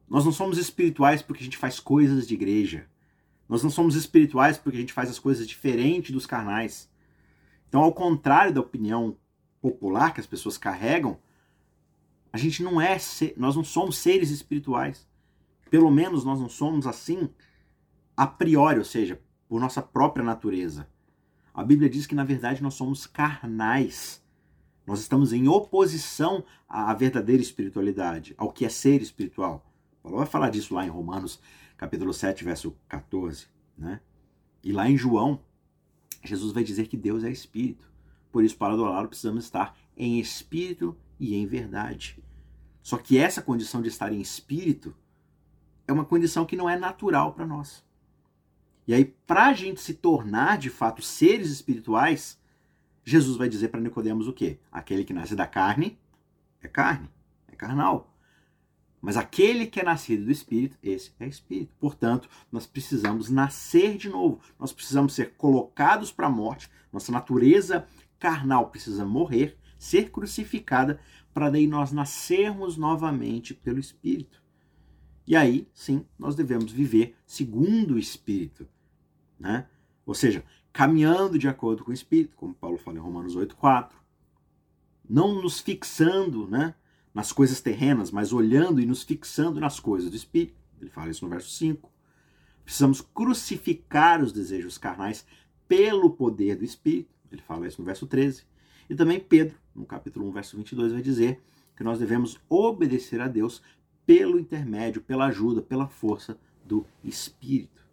Nós 0.09 0.25
não 0.25 0.33
somos 0.33 0.59
espirituais 0.59 1.23
porque 1.23 1.43
a 1.43 1.45
gente 1.45 1.57
faz 1.57 1.79
coisas 1.79 2.27
de 2.27 2.35
igreja. 2.35 2.87
Nós 3.49 3.63
não 3.63 3.71
somos 3.71 3.95
espirituais 3.95 4.59
porque 4.59 4.79
a 4.79 4.81
gente 4.81 4.93
faz 4.93 5.11
as 5.11 5.19
coisas 5.19 5.47
diferente 5.47 6.13
dos 6.13 6.27
carnais. 6.27 6.91
Então, 7.69 7.83
ao 7.83 7.93
contrário 7.93 8.53
da 8.53 8.61
opinião 8.61 9.17
popular 9.61 10.13
que 10.13 10.21
as 10.21 10.27
pessoas 10.27 10.59
carregam, 10.59 11.19
a 12.33 12.39
gente 12.39 12.63
não 12.63 12.81
é, 12.81 12.97
nós 13.37 13.57
não 13.57 13.65
somos 13.65 13.99
seres 13.99 14.31
espirituais. 14.31 15.07
Pelo 15.75 15.91
menos 15.91 16.25
nós 16.25 16.39
não 16.39 16.49
somos 16.49 16.87
assim 16.87 17.29
a 18.17 18.29
priori, 18.29 18.79
ou 18.79 18.85
seja, 18.85 19.21
por 19.49 19.61
nossa 19.61 19.83
própria 19.83 20.25
natureza. 20.25 20.89
A 21.53 21.65
Bíblia 21.65 21.91
diz 21.91 22.07
que 22.07 22.15
na 22.15 22.23
verdade 22.23 22.63
nós 22.63 22.75
somos 22.75 23.09
carnais. 23.09 24.23
Nós 24.87 25.01
estamos 25.01 25.33
em 25.33 25.49
oposição 25.49 26.45
à 26.69 26.95
verdadeira 26.95 27.43
espiritualidade, 27.43 28.37
ao 28.39 28.53
que 28.53 28.65
é 28.65 28.69
ser 28.69 29.03
espiritual. 29.03 29.69
Paulo 30.01 30.19
vai 30.19 30.27
falar 30.27 30.51
disso 30.51 30.77
lá 30.77 30.87
em 30.87 30.91
Romanos, 30.91 31.41
capítulo 31.77 32.15
7, 32.15 32.45
verso 32.45 32.77
14, 32.87 33.49
né? 33.77 34.01
E 34.63 34.71
lá 34.71 34.89
em 34.89 34.97
João, 34.97 35.41
Jesus 36.23 36.53
vai 36.53 36.63
dizer 36.63 36.87
que 36.87 36.97
Deus 36.97 37.25
é 37.25 37.33
espírito. 37.33 37.91
Por 38.31 38.45
isso, 38.45 38.57
para 38.57 38.75
adorar, 38.75 39.09
precisamos 39.09 39.43
estar 39.43 39.77
em 39.97 40.21
espírito 40.21 40.97
e 41.19 41.35
em 41.35 41.45
verdade. 41.47 42.23
Só 42.81 42.97
que 42.97 43.19
essa 43.19 43.43
condição 43.43 43.83
de 43.83 43.89
estar 43.89 44.13
em 44.13 44.21
espírito 44.21 44.95
é 45.87 45.93
uma 45.93 46.05
condição 46.05 46.45
que 46.45 46.57
não 46.57 46.69
é 46.69 46.79
natural 46.79 47.33
para 47.33 47.47
nós. 47.47 47.85
E 48.87 48.93
aí, 48.93 49.05
para 49.05 49.47
a 49.47 49.53
gente 49.53 49.81
se 49.81 49.95
tornar 49.95 50.59
de 50.59 50.69
fato 50.69 51.03
seres 51.03 51.51
espirituais, 51.51 52.39
Jesus 53.03 53.37
vai 53.37 53.49
dizer 53.49 53.69
para 53.69 53.81
Nicodemos 53.81 54.29
o 54.29 54.33
quê? 54.33 54.59
Aquele 54.71 55.05
que 55.05 55.13
nasce 55.13 55.35
da 55.35 55.47
carne 55.47 55.99
é 56.63 56.69
carne, 56.69 57.09
é 57.49 57.57
carnal. 57.57 58.15
Mas 59.01 59.19
aquele 59.19 59.67
que 59.67 59.81
é 59.81 59.85
nascido 59.85 60.25
do 60.25 60.31
Espírito, 60.31 60.79
esse 60.83 61.13
é 61.21 61.27
Espírito. 61.27 61.75
Portanto, 61.79 62.29
nós 62.51 62.67
precisamos 62.67 63.29
nascer 63.29 63.99
de 63.99 64.09
novo. 64.09 64.41
Nós 64.59 64.73
precisamos 64.73 65.13
ser 65.13 65.35
colocados 65.35 66.11
para 66.11 66.27
a 66.27 66.31
morte. 66.31 66.71
Nossa 66.91 67.13
natureza 67.13 67.87
carnal 68.19 68.71
precisa 68.71 69.05
morrer, 69.05 69.59
ser 69.79 70.11
crucificada, 70.11 70.99
para 71.35 71.51
daí 71.51 71.67
nós 71.67 71.93
nascermos 71.93 72.79
novamente 72.79 73.53
pelo 73.53 73.79
Espírito. 73.79 74.44
E 75.27 75.35
aí, 75.35 75.67
sim, 75.73 76.05
nós 76.19 76.35
devemos 76.35 76.71
viver 76.71 77.17
segundo 77.27 77.95
o 77.95 77.99
Espírito. 77.99 78.69
Né? 79.39 79.67
Ou 80.05 80.15
seja, 80.15 80.45
caminhando 80.73 81.39
de 81.39 81.49
acordo 81.49 81.85
com 81.85 81.91
o 81.91 81.95
Espírito, 81.95 82.37
como 82.37 82.55
Paulo 82.55 82.77
fala 82.77 82.99
em 82.99 83.01
Romanos 83.01 83.37
8,4. 83.37 83.93
Não 85.09 85.41
nos 85.41 85.61
fixando 85.61 86.47
né, 86.49 86.75
nas 87.13 87.33
coisas 87.33 87.61
terrenas, 87.61 88.11
mas 88.11 88.33
olhando 88.33 88.81
e 88.81 88.87
nos 88.87 89.03
fixando 89.03 89.61
nas 89.61 89.81
coisas 89.81 90.11
do 90.11 90.17
Espírito. 90.17 90.61
Ele 90.81 90.91
fala 90.91 91.11
isso 91.11 91.25
no 91.25 91.31
verso 91.31 91.51
5. 91.51 91.91
Precisamos 92.65 93.01
crucificar 93.01 94.23
os 94.23 94.33
desejos 94.33 94.79
carnais 94.79 95.27
pelo 95.69 96.11
poder 96.11 96.57
do 96.57 96.65
Espírito. 96.65 97.15
Ele 97.31 97.43
fala 97.43 97.67
isso 97.67 97.81
no 97.81 97.85
verso 97.85 98.07
13. 98.07 98.45
E 98.89 98.95
também 98.95 99.21
Pedro, 99.21 99.57
no 99.75 99.87
capítulo 99.87 100.29
1, 100.29 100.33
verso 100.33 100.57
22, 100.57 100.93
vai 100.93 101.03
dizer 101.03 101.41
que 101.77 101.83
nós 101.83 101.99
devemos 101.99 102.39
obedecer 102.49 103.21
a 103.21 103.29
Deus 103.29 103.63
pelo 104.07 104.39
intermédio, 104.39 105.01
pela 105.01 105.27
ajuda, 105.27 105.63
pela 105.63 105.87
força 105.87 106.39
do 106.65 106.87
Espírito. 107.03 107.85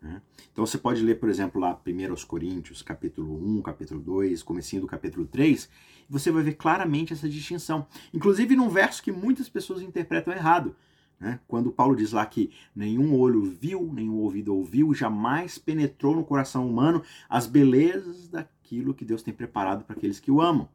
Né? 0.00 0.20
Então 0.52 0.64
você 0.66 0.76
pode 0.76 1.02
ler, 1.02 1.18
por 1.18 1.28
exemplo, 1.28 1.60
lá 1.60 1.80
1 1.86 2.26
Coríntios, 2.26 2.82
capítulo 2.82 3.34
1, 3.58 3.62
capítulo 3.62 4.00
2, 4.00 4.42
comecinho 4.42 4.82
do 4.82 4.88
capítulo 4.88 5.26
3, 5.26 5.68
e 6.08 6.12
você 6.12 6.30
vai 6.30 6.42
ver 6.42 6.54
claramente 6.54 7.12
essa 7.12 7.28
distinção. 7.28 7.86
Inclusive 8.12 8.54
num 8.54 8.68
verso 8.68 9.02
que 9.02 9.10
muitas 9.10 9.48
pessoas 9.48 9.80
interpretam 9.80 10.32
errado. 10.32 10.76
Né? 11.18 11.40
Quando 11.48 11.70
Paulo 11.70 11.96
diz 11.96 12.12
lá 12.12 12.26
que 12.26 12.52
nenhum 12.76 13.18
olho 13.18 13.42
viu, 13.42 13.90
nenhum 13.92 14.18
ouvido 14.18 14.54
ouviu, 14.54 14.92
jamais 14.92 15.56
penetrou 15.56 16.14
no 16.14 16.24
coração 16.24 16.68
humano 16.68 17.02
as 17.28 17.46
belezas 17.46 18.28
daquilo 18.28 18.92
que 18.92 19.04
Deus 19.04 19.22
tem 19.22 19.32
preparado 19.32 19.84
para 19.84 19.96
aqueles 19.96 20.20
que 20.20 20.30
o 20.30 20.40
amam. 20.40 20.68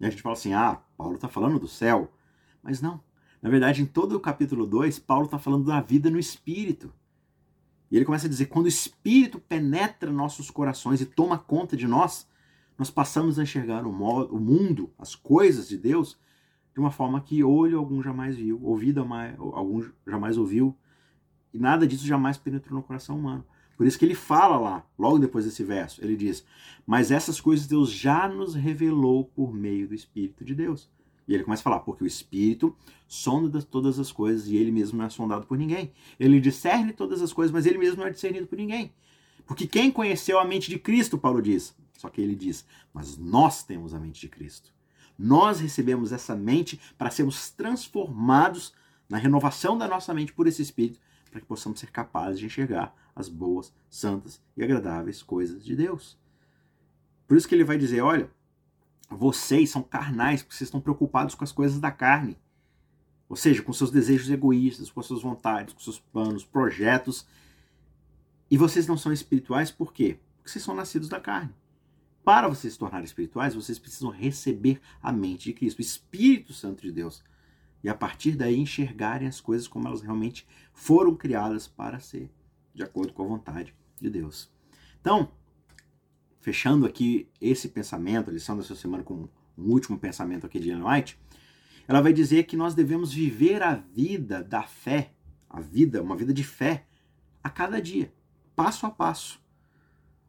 E 0.00 0.06
a 0.06 0.10
gente 0.10 0.22
fala 0.22 0.34
assim, 0.34 0.52
ah, 0.52 0.80
Paulo 0.96 1.14
está 1.14 1.28
falando 1.28 1.58
do 1.58 1.68
céu. 1.68 2.10
Mas 2.62 2.82
não, 2.82 3.00
Na 3.46 3.50
verdade, 3.50 3.80
em 3.80 3.86
todo 3.86 4.16
o 4.16 4.18
capítulo 4.18 4.66
2, 4.66 4.98
Paulo 4.98 5.26
está 5.26 5.38
falando 5.38 5.66
da 5.66 5.80
vida 5.80 6.10
no 6.10 6.18
Espírito. 6.18 6.92
E 7.88 7.94
ele 7.94 8.04
começa 8.04 8.26
a 8.26 8.28
dizer: 8.28 8.46
quando 8.46 8.64
o 8.64 8.68
Espírito 8.68 9.38
penetra 9.38 10.10
nossos 10.10 10.50
corações 10.50 11.00
e 11.00 11.06
toma 11.06 11.38
conta 11.38 11.76
de 11.76 11.86
nós, 11.86 12.28
nós 12.76 12.90
passamos 12.90 13.38
a 13.38 13.44
enxergar 13.44 13.86
o, 13.86 13.92
modo, 13.92 14.34
o 14.34 14.40
mundo, 14.40 14.92
as 14.98 15.14
coisas 15.14 15.68
de 15.68 15.78
Deus, 15.78 16.18
de 16.74 16.80
uma 16.80 16.90
forma 16.90 17.20
que 17.20 17.44
olho 17.44 17.78
algum 17.78 18.02
jamais 18.02 18.36
viu, 18.36 18.60
ouvido 18.64 19.06
algum 19.52 19.80
jamais 20.04 20.36
ouviu, 20.36 20.76
e 21.54 21.58
nada 21.60 21.86
disso 21.86 22.04
jamais 22.04 22.36
penetrou 22.36 22.76
no 22.76 22.82
coração 22.82 23.16
humano. 23.16 23.46
Por 23.76 23.86
isso 23.86 23.96
que 23.96 24.04
ele 24.04 24.16
fala 24.16 24.58
lá, 24.58 24.84
logo 24.98 25.20
depois 25.20 25.44
desse 25.44 25.62
verso, 25.62 26.04
ele 26.04 26.16
diz: 26.16 26.44
Mas 26.84 27.12
essas 27.12 27.40
coisas 27.40 27.68
Deus 27.68 27.92
já 27.92 28.26
nos 28.26 28.56
revelou 28.56 29.24
por 29.24 29.54
meio 29.54 29.86
do 29.86 29.94
Espírito 29.94 30.44
de 30.44 30.52
Deus. 30.52 30.90
E 31.26 31.34
ele 31.34 31.44
começa 31.44 31.62
a 31.62 31.64
falar, 31.64 31.80
porque 31.80 32.04
o 32.04 32.06
Espírito 32.06 32.76
sonda 33.08 33.60
todas 33.62 33.98
as 33.98 34.12
coisas 34.12 34.46
e 34.46 34.56
ele 34.56 34.70
mesmo 34.70 34.98
não 34.98 35.06
é 35.06 35.10
sondado 35.10 35.46
por 35.46 35.58
ninguém. 35.58 35.92
Ele 36.18 36.40
discerne 36.40 36.92
todas 36.92 37.20
as 37.20 37.32
coisas, 37.32 37.52
mas 37.52 37.66
ele 37.66 37.78
mesmo 37.78 37.98
não 37.98 38.06
é 38.06 38.10
discernido 38.10 38.46
por 38.46 38.56
ninguém. 38.56 38.92
Porque 39.44 39.66
quem 39.66 39.90
conheceu 39.90 40.38
a 40.38 40.44
mente 40.44 40.70
de 40.70 40.78
Cristo, 40.78 41.18
Paulo 41.18 41.42
diz. 41.42 41.74
Só 41.98 42.08
que 42.08 42.20
ele 42.20 42.34
diz, 42.34 42.66
mas 42.92 43.16
nós 43.16 43.62
temos 43.62 43.94
a 43.94 43.98
mente 43.98 44.20
de 44.20 44.28
Cristo. 44.28 44.72
Nós 45.18 45.60
recebemos 45.60 46.12
essa 46.12 46.36
mente 46.36 46.80
para 46.98 47.10
sermos 47.10 47.50
transformados 47.50 48.72
na 49.08 49.18
renovação 49.18 49.78
da 49.78 49.88
nossa 49.88 50.12
mente 50.12 50.32
por 50.32 50.46
esse 50.46 50.60
Espírito, 50.60 51.00
para 51.30 51.40
que 51.40 51.46
possamos 51.46 51.80
ser 51.80 51.90
capazes 51.90 52.38
de 52.38 52.46
enxergar 52.46 52.94
as 53.14 53.28
boas, 53.28 53.72
santas 53.88 54.42
e 54.56 54.62
agradáveis 54.62 55.22
coisas 55.22 55.64
de 55.64 55.74
Deus. 55.74 56.18
Por 57.26 57.36
isso 57.36 57.48
que 57.48 57.54
ele 57.54 57.64
vai 57.64 57.78
dizer: 57.78 58.02
olha, 58.02 58.30
vocês 59.08 59.70
são 59.70 59.82
carnais 59.82 60.42
porque 60.42 60.56
vocês 60.56 60.68
estão 60.68 60.80
preocupados 60.80 61.34
com 61.34 61.44
as 61.44 61.52
coisas 61.52 61.78
da 61.78 61.90
carne. 61.90 62.36
Ou 63.28 63.36
seja, 63.36 63.62
com 63.62 63.72
seus 63.72 63.90
desejos 63.90 64.30
egoístas, 64.30 64.90
com 64.90 65.02
suas 65.02 65.22
vontades, 65.22 65.74
com 65.74 65.80
seus 65.80 65.98
planos, 65.98 66.44
projetos. 66.44 67.26
E 68.50 68.56
vocês 68.56 68.86
não 68.86 68.96
são 68.96 69.12
espirituais 69.12 69.70
por 69.70 69.92
quê? 69.92 70.18
Porque 70.36 70.50
vocês 70.50 70.64
são 70.64 70.74
nascidos 70.74 71.08
da 71.08 71.20
carne. 71.20 71.52
Para 72.24 72.48
vocês 72.48 72.72
se 72.72 72.78
tornarem 72.78 73.04
espirituais, 73.04 73.54
vocês 73.54 73.78
precisam 73.78 74.10
receber 74.10 74.80
a 75.00 75.12
mente 75.12 75.44
de 75.44 75.52
Cristo, 75.52 75.78
o 75.78 75.82
Espírito 75.82 76.52
Santo 76.52 76.82
de 76.82 76.90
Deus. 76.90 77.22
E 77.84 77.88
a 77.88 77.94
partir 77.94 78.32
daí 78.32 78.58
enxergarem 78.58 79.28
as 79.28 79.40
coisas 79.40 79.68
como 79.68 79.86
elas 79.86 80.02
realmente 80.02 80.46
foram 80.72 81.14
criadas 81.14 81.68
para 81.68 82.00
ser, 82.00 82.28
de 82.74 82.82
acordo 82.82 83.12
com 83.12 83.22
a 83.22 83.28
vontade 83.28 83.72
de 84.00 84.10
Deus. 84.10 84.50
Então, 85.00 85.30
fechando 86.46 86.86
aqui 86.86 87.28
esse 87.40 87.70
pensamento, 87.70 88.30
a 88.30 88.32
lição 88.32 88.56
dessa 88.56 88.76
semana 88.76 89.02
com 89.02 89.28
um 89.58 89.64
último 89.64 89.98
pensamento 89.98 90.46
aqui 90.46 90.60
de 90.60 90.70
Ellen 90.70 90.84
White, 90.84 91.18
ela 91.88 92.00
vai 92.00 92.12
dizer 92.12 92.44
que 92.44 92.56
nós 92.56 92.72
devemos 92.72 93.12
viver 93.12 93.64
a 93.64 93.74
vida 93.74 94.44
da 94.44 94.62
fé, 94.62 95.10
a 95.50 95.60
vida, 95.60 96.00
uma 96.00 96.14
vida 96.14 96.32
de 96.32 96.44
fé, 96.44 96.86
a 97.42 97.50
cada 97.50 97.82
dia, 97.82 98.12
passo 98.54 98.86
a 98.86 98.90
passo. 98.90 99.42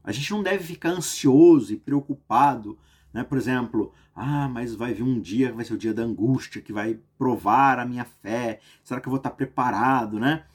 A 0.03 0.11
gente 0.11 0.31
não 0.31 0.41
deve 0.41 0.63
ficar 0.63 0.89
ansioso 0.89 1.71
e 1.71 1.77
preocupado, 1.77 2.79
né? 3.13 3.23
Por 3.23 3.37
exemplo, 3.37 3.93
ah, 4.15 4.49
mas 4.49 4.73
vai 4.73 4.95
vir 4.95 5.03
um 5.03 5.21
dia, 5.21 5.53
vai 5.53 5.65
ser 5.65 5.75
o 5.75 5.77
dia 5.77 5.93
da 5.93 6.01
angústia, 6.01 6.63
que 6.63 6.73
vai 6.73 6.99
provar 7.15 7.77
a 7.77 7.85
minha 7.85 8.05
fé. 8.05 8.59
Será 8.83 8.99
que 8.99 9.07
eu 9.07 9.11
vou 9.11 9.17
estar 9.17 9.29
preparado, 9.29 10.19
né? 10.19 10.45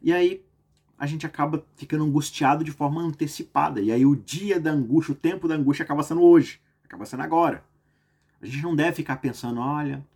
E 0.00 0.12
aí 0.12 0.44
a 1.00 1.06
gente 1.06 1.24
acaba 1.24 1.64
ficando 1.76 2.04
angustiado 2.04 2.62
de 2.62 2.70
forma 2.70 3.00
antecipada. 3.00 3.80
E 3.80 3.90
aí 3.90 4.04
o 4.04 4.14
dia 4.14 4.60
da 4.60 4.70
angústia, 4.70 5.12
o 5.12 5.16
tempo 5.16 5.48
da 5.48 5.54
angústia 5.54 5.82
acaba 5.82 6.02
sendo 6.02 6.20
hoje, 6.20 6.60
acaba 6.84 7.06
sendo 7.06 7.22
agora. 7.22 7.64
A 8.38 8.44
gente 8.44 8.62
não 8.62 8.76
deve 8.76 8.96
ficar 8.96 9.16
pensando, 9.16 9.60
olha, 9.60 10.06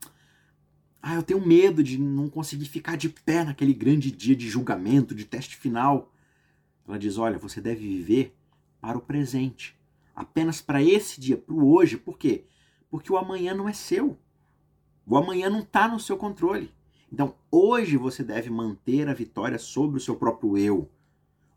ah, 1.01 1.14
eu 1.14 1.23
tenho 1.23 1.44
medo 1.44 1.83
de 1.83 1.99
não 1.99 2.29
conseguir 2.29 2.66
ficar 2.66 2.99
de 2.99 3.09
pé 3.09 3.44
naquele 3.44 3.73
grande 3.73 4.11
dia 4.11 4.37
de 4.37 4.47
julgamento, 4.47 5.14
de 5.14 5.25
teste 5.25 5.57
final. 5.57 6.12
Ela 6.87 6.99
diz, 6.99 7.16
olha, 7.16 7.38
você 7.38 7.62
deve 7.62 7.81
viver 7.81 8.37
para 8.79 8.99
o 8.99 9.01
presente, 9.01 9.75
apenas 10.14 10.61
para 10.61 10.83
esse 10.83 11.18
dia, 11.18 11.38
para 11.38 11.55
o 11.55 11.73
hoje. 11.73 11.97
Por 11.97 12.18
quê? 12.18 12.44
Porque 12.90 13.11
o 13.11 13.16
amanhã 13.16 13.55
não 13.55 13.66
é 13.66 13.73
seu. 13.73 14.18
O 15.07 15.16
amanhã 15.16 15.49
não 15.49 15.61
está 15.61 15.88
no 15.88 15.99
seu 15.99 16.18
controle. 16.18 16.70
Então, 17.12 17.35
hoje 17.51 17.97
você 17.97 18.23
deve 18.23 18.51
manter 18.51 19.09
a 19.09 19.14
vitória 19.14 19.59
sobre 19.59 19.99
o 19.99 20.01
seu 20.01 20.17
próprio 20.17 20.59
eu. 20.59 20.90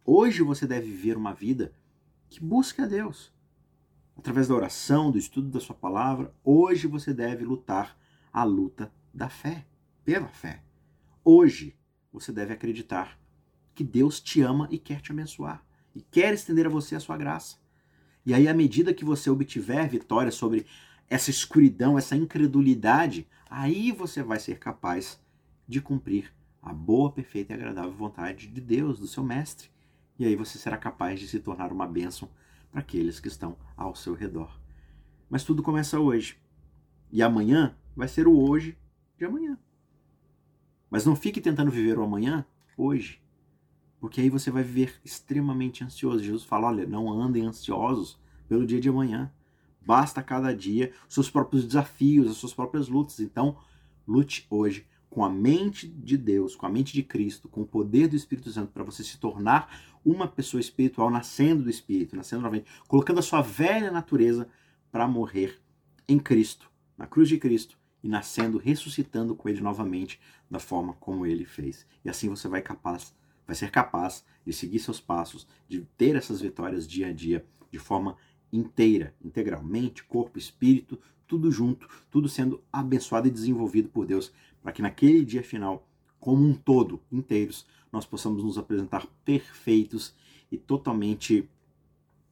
Hoje 0.06 0.44
você 0.44 0.68
deve 0.68 0.88
viver 0.88 1.18
uma 1.18 1.34
vida 1.34 1.74
que 2.30 2.40
busque 2.40 2.82
a 2.82 2.86
Deus. 2.86 3.34
Através 4.18 4.48
da 4.48 4.56
oração, 4.56 5.12
do 5.12 5.18
estudo 5.18 5.50
da 5.50 5.60
sua 5.60 5.76
palavra, 5.76 6.34
hoje 6.44 6.88
você 6.88 7.14
deve 7.14 7.46
lutar 7.46 7.98
a 8.32 8.44
luta 8.44 8.92
da 9.14 9.30
fé, 9.30 9.66
pela 10.04 10.28
fé. 10.28 10.64
Hoje 11.24 11.76
você 12.12 12.32
deve 12.32 12.54
acreditar 12.54 13.20
que 13.76 13.84
Deus 13.84 14.20
te 14.20 14.42
ama 14.42 14.68
e 14.72 14.78
quer 14.78 15.02
te 15.02 15.12
abençoar 15.12 15.64
e 15.98 16.02
quer 16.02 16.34
estender 16.34 16.68
a 16.68 16.70
você 16.70 16.96
a 16.96 17.00
sua 17.00 17.18
graça. 17.18 17.58
E 18.26 18.34
aí, 18.34 18.48
à 18.48 18.54
medida 18.54 18.94
que 18.94 19.06
você 19.06 19.30
obtiver 19.30 19.90
vitória 19.90 20.32
sobre 20.32 20.66
essa 21.10 21.30
escuridão, 21.30 21.98
essa 21.98 22.16
incredulidade, 22.16 23.28
aí 23.50 23.92
você 23.92 24.22
vai 24.22 24.40
ser 24.40 24.60
capaz 24.60 25.20
de 25.68 25.82
cumprir 25.82 26.34
a 26.62 26.74
boa, 26.74 27.12
perfeita 27.12 27.54
e 27.54 27.56
agradável 27.56 27.92
vontade 27.92 28.48
de 28.48 28.62
Deus, 28.62 29.00
do 29.00 29.08
seu 29.08 29.24
Mestre. 29.24 29.70
E 30.18 30.26
aí 30.26 30.36
você 30.36 30.58
será 30.58 30.78
capaz 30.78 31.20
de 31.20 31.28
se 31.28 31.40
tornar 31.40 31.72
uma 31.72 31.88
bênção 31.88 32.30
para 32.72 32.82
aqueles 32.82 33.20
que 33.20 33.28
estão 33.28 33.58
ao 33.76 33.96
seu 33.96 34.14
redor. 34.14 34.60
Mas 35.30 35.44
tudo 35.44 35.62
começa 35.62 36.00
hoje. 36.00 36.38
E 37.12 37.22
amanhã 37.22 37.76
vai 37.96 38.08
ser 38.08 38.28
o 38.28 38.38
hoje 38.38 38.78
de 39.18 39.26
amanhã. 39.26 39.58
Mas 40.90 41.06
não 41.06 41.16
fique 41.16 41.42
tentando 41.42 41.72
viver 41.72 41.98
o 41.98 42.04
amanhã 42.04 42.46
hoje. 42.78 43.22
Porque 44.00 44.22
aí 44.22 44.30
você 44.30 44.52
vai 44.52 44.64
viver 44.64 45.00
extremamente 45.04 45.84
ansioso. 45.84 46.24
Jesus 46.24 46.44
fala: 46.44 46.68
olha, 46.68 46.86
não 46.86 47.10
andem 47.10 47.46
ansiosos 47.46 48.20
pelo 48.48 48.66
dia 48.66 48.80
de 48.80 48.90
amanhã. 48.90 49.32
Basta 49.82 50.22
cada 50.22 50.54
dia 50.54 50.92
seus 51.08 51.30
próprios 51.30 51.66
desafios, 51.66 52.30
as 52.30 52.38
suas 52.38 52.54
próprias 52.54 52.88
lutas. 52.88 53.20
Então, 53.20 53.58
lute 54.06 54.46
hoje 54.50 54.86
com 55.10 55.24
a 55.24 55.30
mente 55.30 55.88
de 55.88 56.18
Deus, 56.18 56.56
com 56.56 56.66
a 56.66 56.70
mente 56.70 56.94
de 56.94 57.04
Cristo, 57.04 57.48
com 57.48 57.62
o 57.62 57.68
poder 57.68 58.08
do 58.08 58.16
Espírito 58.16 58.52
Santo, 58.52 58.72
para 58.72 58.84
você 58.84 59.04
se 59.04 59.18
tornar 59.18 59.98
uma 60.06 60.28
pessoa 60.28 60.62
espiritual, 60.62 61.10
nascendo 61.10 61.64
do 61.64 61.70
Espírito, 61.70 62.16
nascendo 62.16 62.42
novamente, 62.42 62.70
colocando 62.88 63.20
a 63.20 63.24
sua 63.24 63.42
velha 63.42 63.92
natureza 63.92 64.48
para 64.92 65.08
morrer 65.08 65.60
em 66.08 66.20
Cristo, 66.20 66.70
na 66.98 67.06
cruz 67.06 67.28
de 67.30 67.38
Cristo, 67.38 67.78
e 68.04 68.08
nascendo, 68.08 68.58
ressuscitando 68.58 69.36
com 69.36 69.50
Ele 69.50 69.60
novamente, 69.60 70.20
da 70.50 70.60
forma 70.60 70.94
como 70.94 71.26
Ele 71.26 71.46
fez. 71.46 71.86
E 72.06 72.10
assim 72.10 72.30
você 72.30 72.48
vai 72.48 72.62
capaz, 72.62 73.14
vai 73.46 73.56
ser 73.56 73.72
capaz 73.72 74.24
de 74.46 74.54
seguir 74.54 74.80
seus 74.80 75.00
passos, 75.00 75.48
de 75.68 75.82
ter 75.98 76.16
essas 76.16 76.40
vitórias 76.40 76.88
dia 76.88 77.08
a 77.08 77.14
dia, 77.14 77.46
de 77.72 77.80
forma 77.80 78.16
inteira, 78.52 79.14
integralmente, 79.24 80.04
corpo, 80.04 80.38
espírito, 80.38 81.00
tudo 81.28 81.52
junto, 81.52 81.88
tudo 82.10 82.30
sendo 82.30 82.62
abençoado 82.72 83.28
e 83.28 83.32
desenvolvido 83.32 83.90
por 83.90 84.06
Deus 84.06 84.32
para 84.62 84.72
que 84.72 84.82
naquele 84.82 85.24
dia 85.24 85.44
final, 85.44 85.88
como 86.20 86.46
um 86.46 86.54
todo, 86.54 87.02
inteiros, 87.12 87.66
nós 87.92 88.06
possamos 88.06 88.44
nos 88.44 88.58
apresentar 88.58 89.06
perfeitos 89.24 90.14
e 90.52 90.58
totalmente 90.58 91.50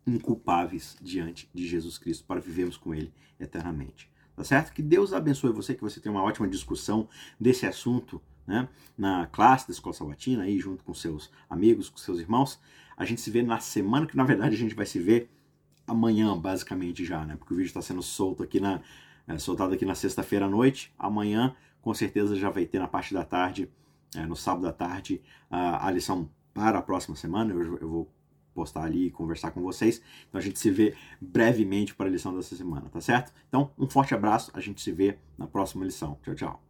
inculpáveis 0.05 0.97
diante 1.01 1.49
de 1.53 1.67
Jesus 1.67 1.97
Cristo 1.97 2.25
para 2.25 2.39
vivermos 2.39 2.77
com 2.77 2.93
Ele 2.93 3.11
eternamente. 3.39 4.09
Tá 4.35 4.43
certo? 4.43 4.73
Que 4.73 4.81
Deus 4.81 5.13
abençoe 5.13 5.51
você, 5.51 5.73
que 5.73 5.81
você 5.81 5.99
tenha 5.99 6.13
uma 6.13 6.23
ótima 6.23 6.47
discussão 6.47 7.07
desse 7.39 7.65
assunto 7.65 8.21
né, 8.45 8.67
na 8.97 9.27
classe 9.27 9.67
da 9.67 9.71
Escola 9.71 9.95
Sabatina, 9.95 10.43
aí, 10.43 10.59
junto 10.59 10.83
com 10.83 10.93
seus 10.93 11.31
amigos, 11.49 11.89
com 11.89 11.97
seus 11.97 12.19
irmãos. 12.19 12.59
A 12.97 13.05
gente 13.05 13.21
se 13.21 13.31
vê 13.31 13.41
na 13.41 13.59
semana, 13.59 14.05
que 14.05 14.17
na 14.17 14.23
verdade 14.23 14.55
a 14.55 14.57
gente 14.57 14.75
vai 14.75 14.85
se 14.85 14.99
ver 14.99 15.29
amanhã, 15.87 16.37
basicamente 16.37 17.05
já, 17.05 17.25
né? 17.25 17.35
Porque 17.35 17.53
o 17.53 17.57
vídeo 17.57 17.69
está 17.69 17.81
sendo 17.81 18.01
solto 18.01 18.43
aqui 18.43 18.59
na, 18.59 18.81
é, 19.27 19.37
soltado 19.37 19.73
aqui 19.73 19.85
na 19.85 19.95
sexta-feira 19.95 20.45
à 20.45 20.49
noite. 20.49 20.93
Amanhã 20.97 21.55
com 21.81 21.93
certeza 21.93 22.35
já 22.35 22.49
vai 22.49 22.65
ter 22.65 22.79
na 22.79 22.87
parte 22.87 23.13
da 23.13 23.23
tarde, 23.23 23.69
é, 24.15 24.25
no 24.25 24.35
sábado 24.35 24.67
à 24.67 24.73
tarde, 24.73 25.21
a, 25.49 25.87
a 25.87 25.91
lição 25.91 26.29
para 26.53 26.79
a 26.79 26.81
próxima 26.81 27.15
semana. 27.15 27.53
Eu, 27.53 27.77
eu 27.77 27.89
vou 27.89 28.11
postar 28.55 28.83
ali 28.83 29.07
e 29.07 29.11
conversar 29.11 29.51
com 29.51 29.61
vocês. 29.61 30.01
Então 30.27 30.39
a 30.39 30.43
gente 30.43 30.57
se 30.57 30.71
vê 30.71 30.95
brevemente 31.21 31.93
para 31.93 32.07
a 32.07 32.09
lição 32.09 32.33
dessa 32.35 32.55
semana, 32.55 32.89
tá 32.89 33.01
certo? 33.01 33.33
Então, 33.49 33.71
um 33.77 33.87
forte 33.87 34.15
abraço, 34.15 34.49
a 34.53 34.61
gente 34.61 34.81
se 34.81 34.91
vê 34.91 35.19
na 35.37 35.45
próxima 35.45 35.83
lição. 35.83 36.17
Tchau, 36.23 36.35
tchau. 36.35 36.64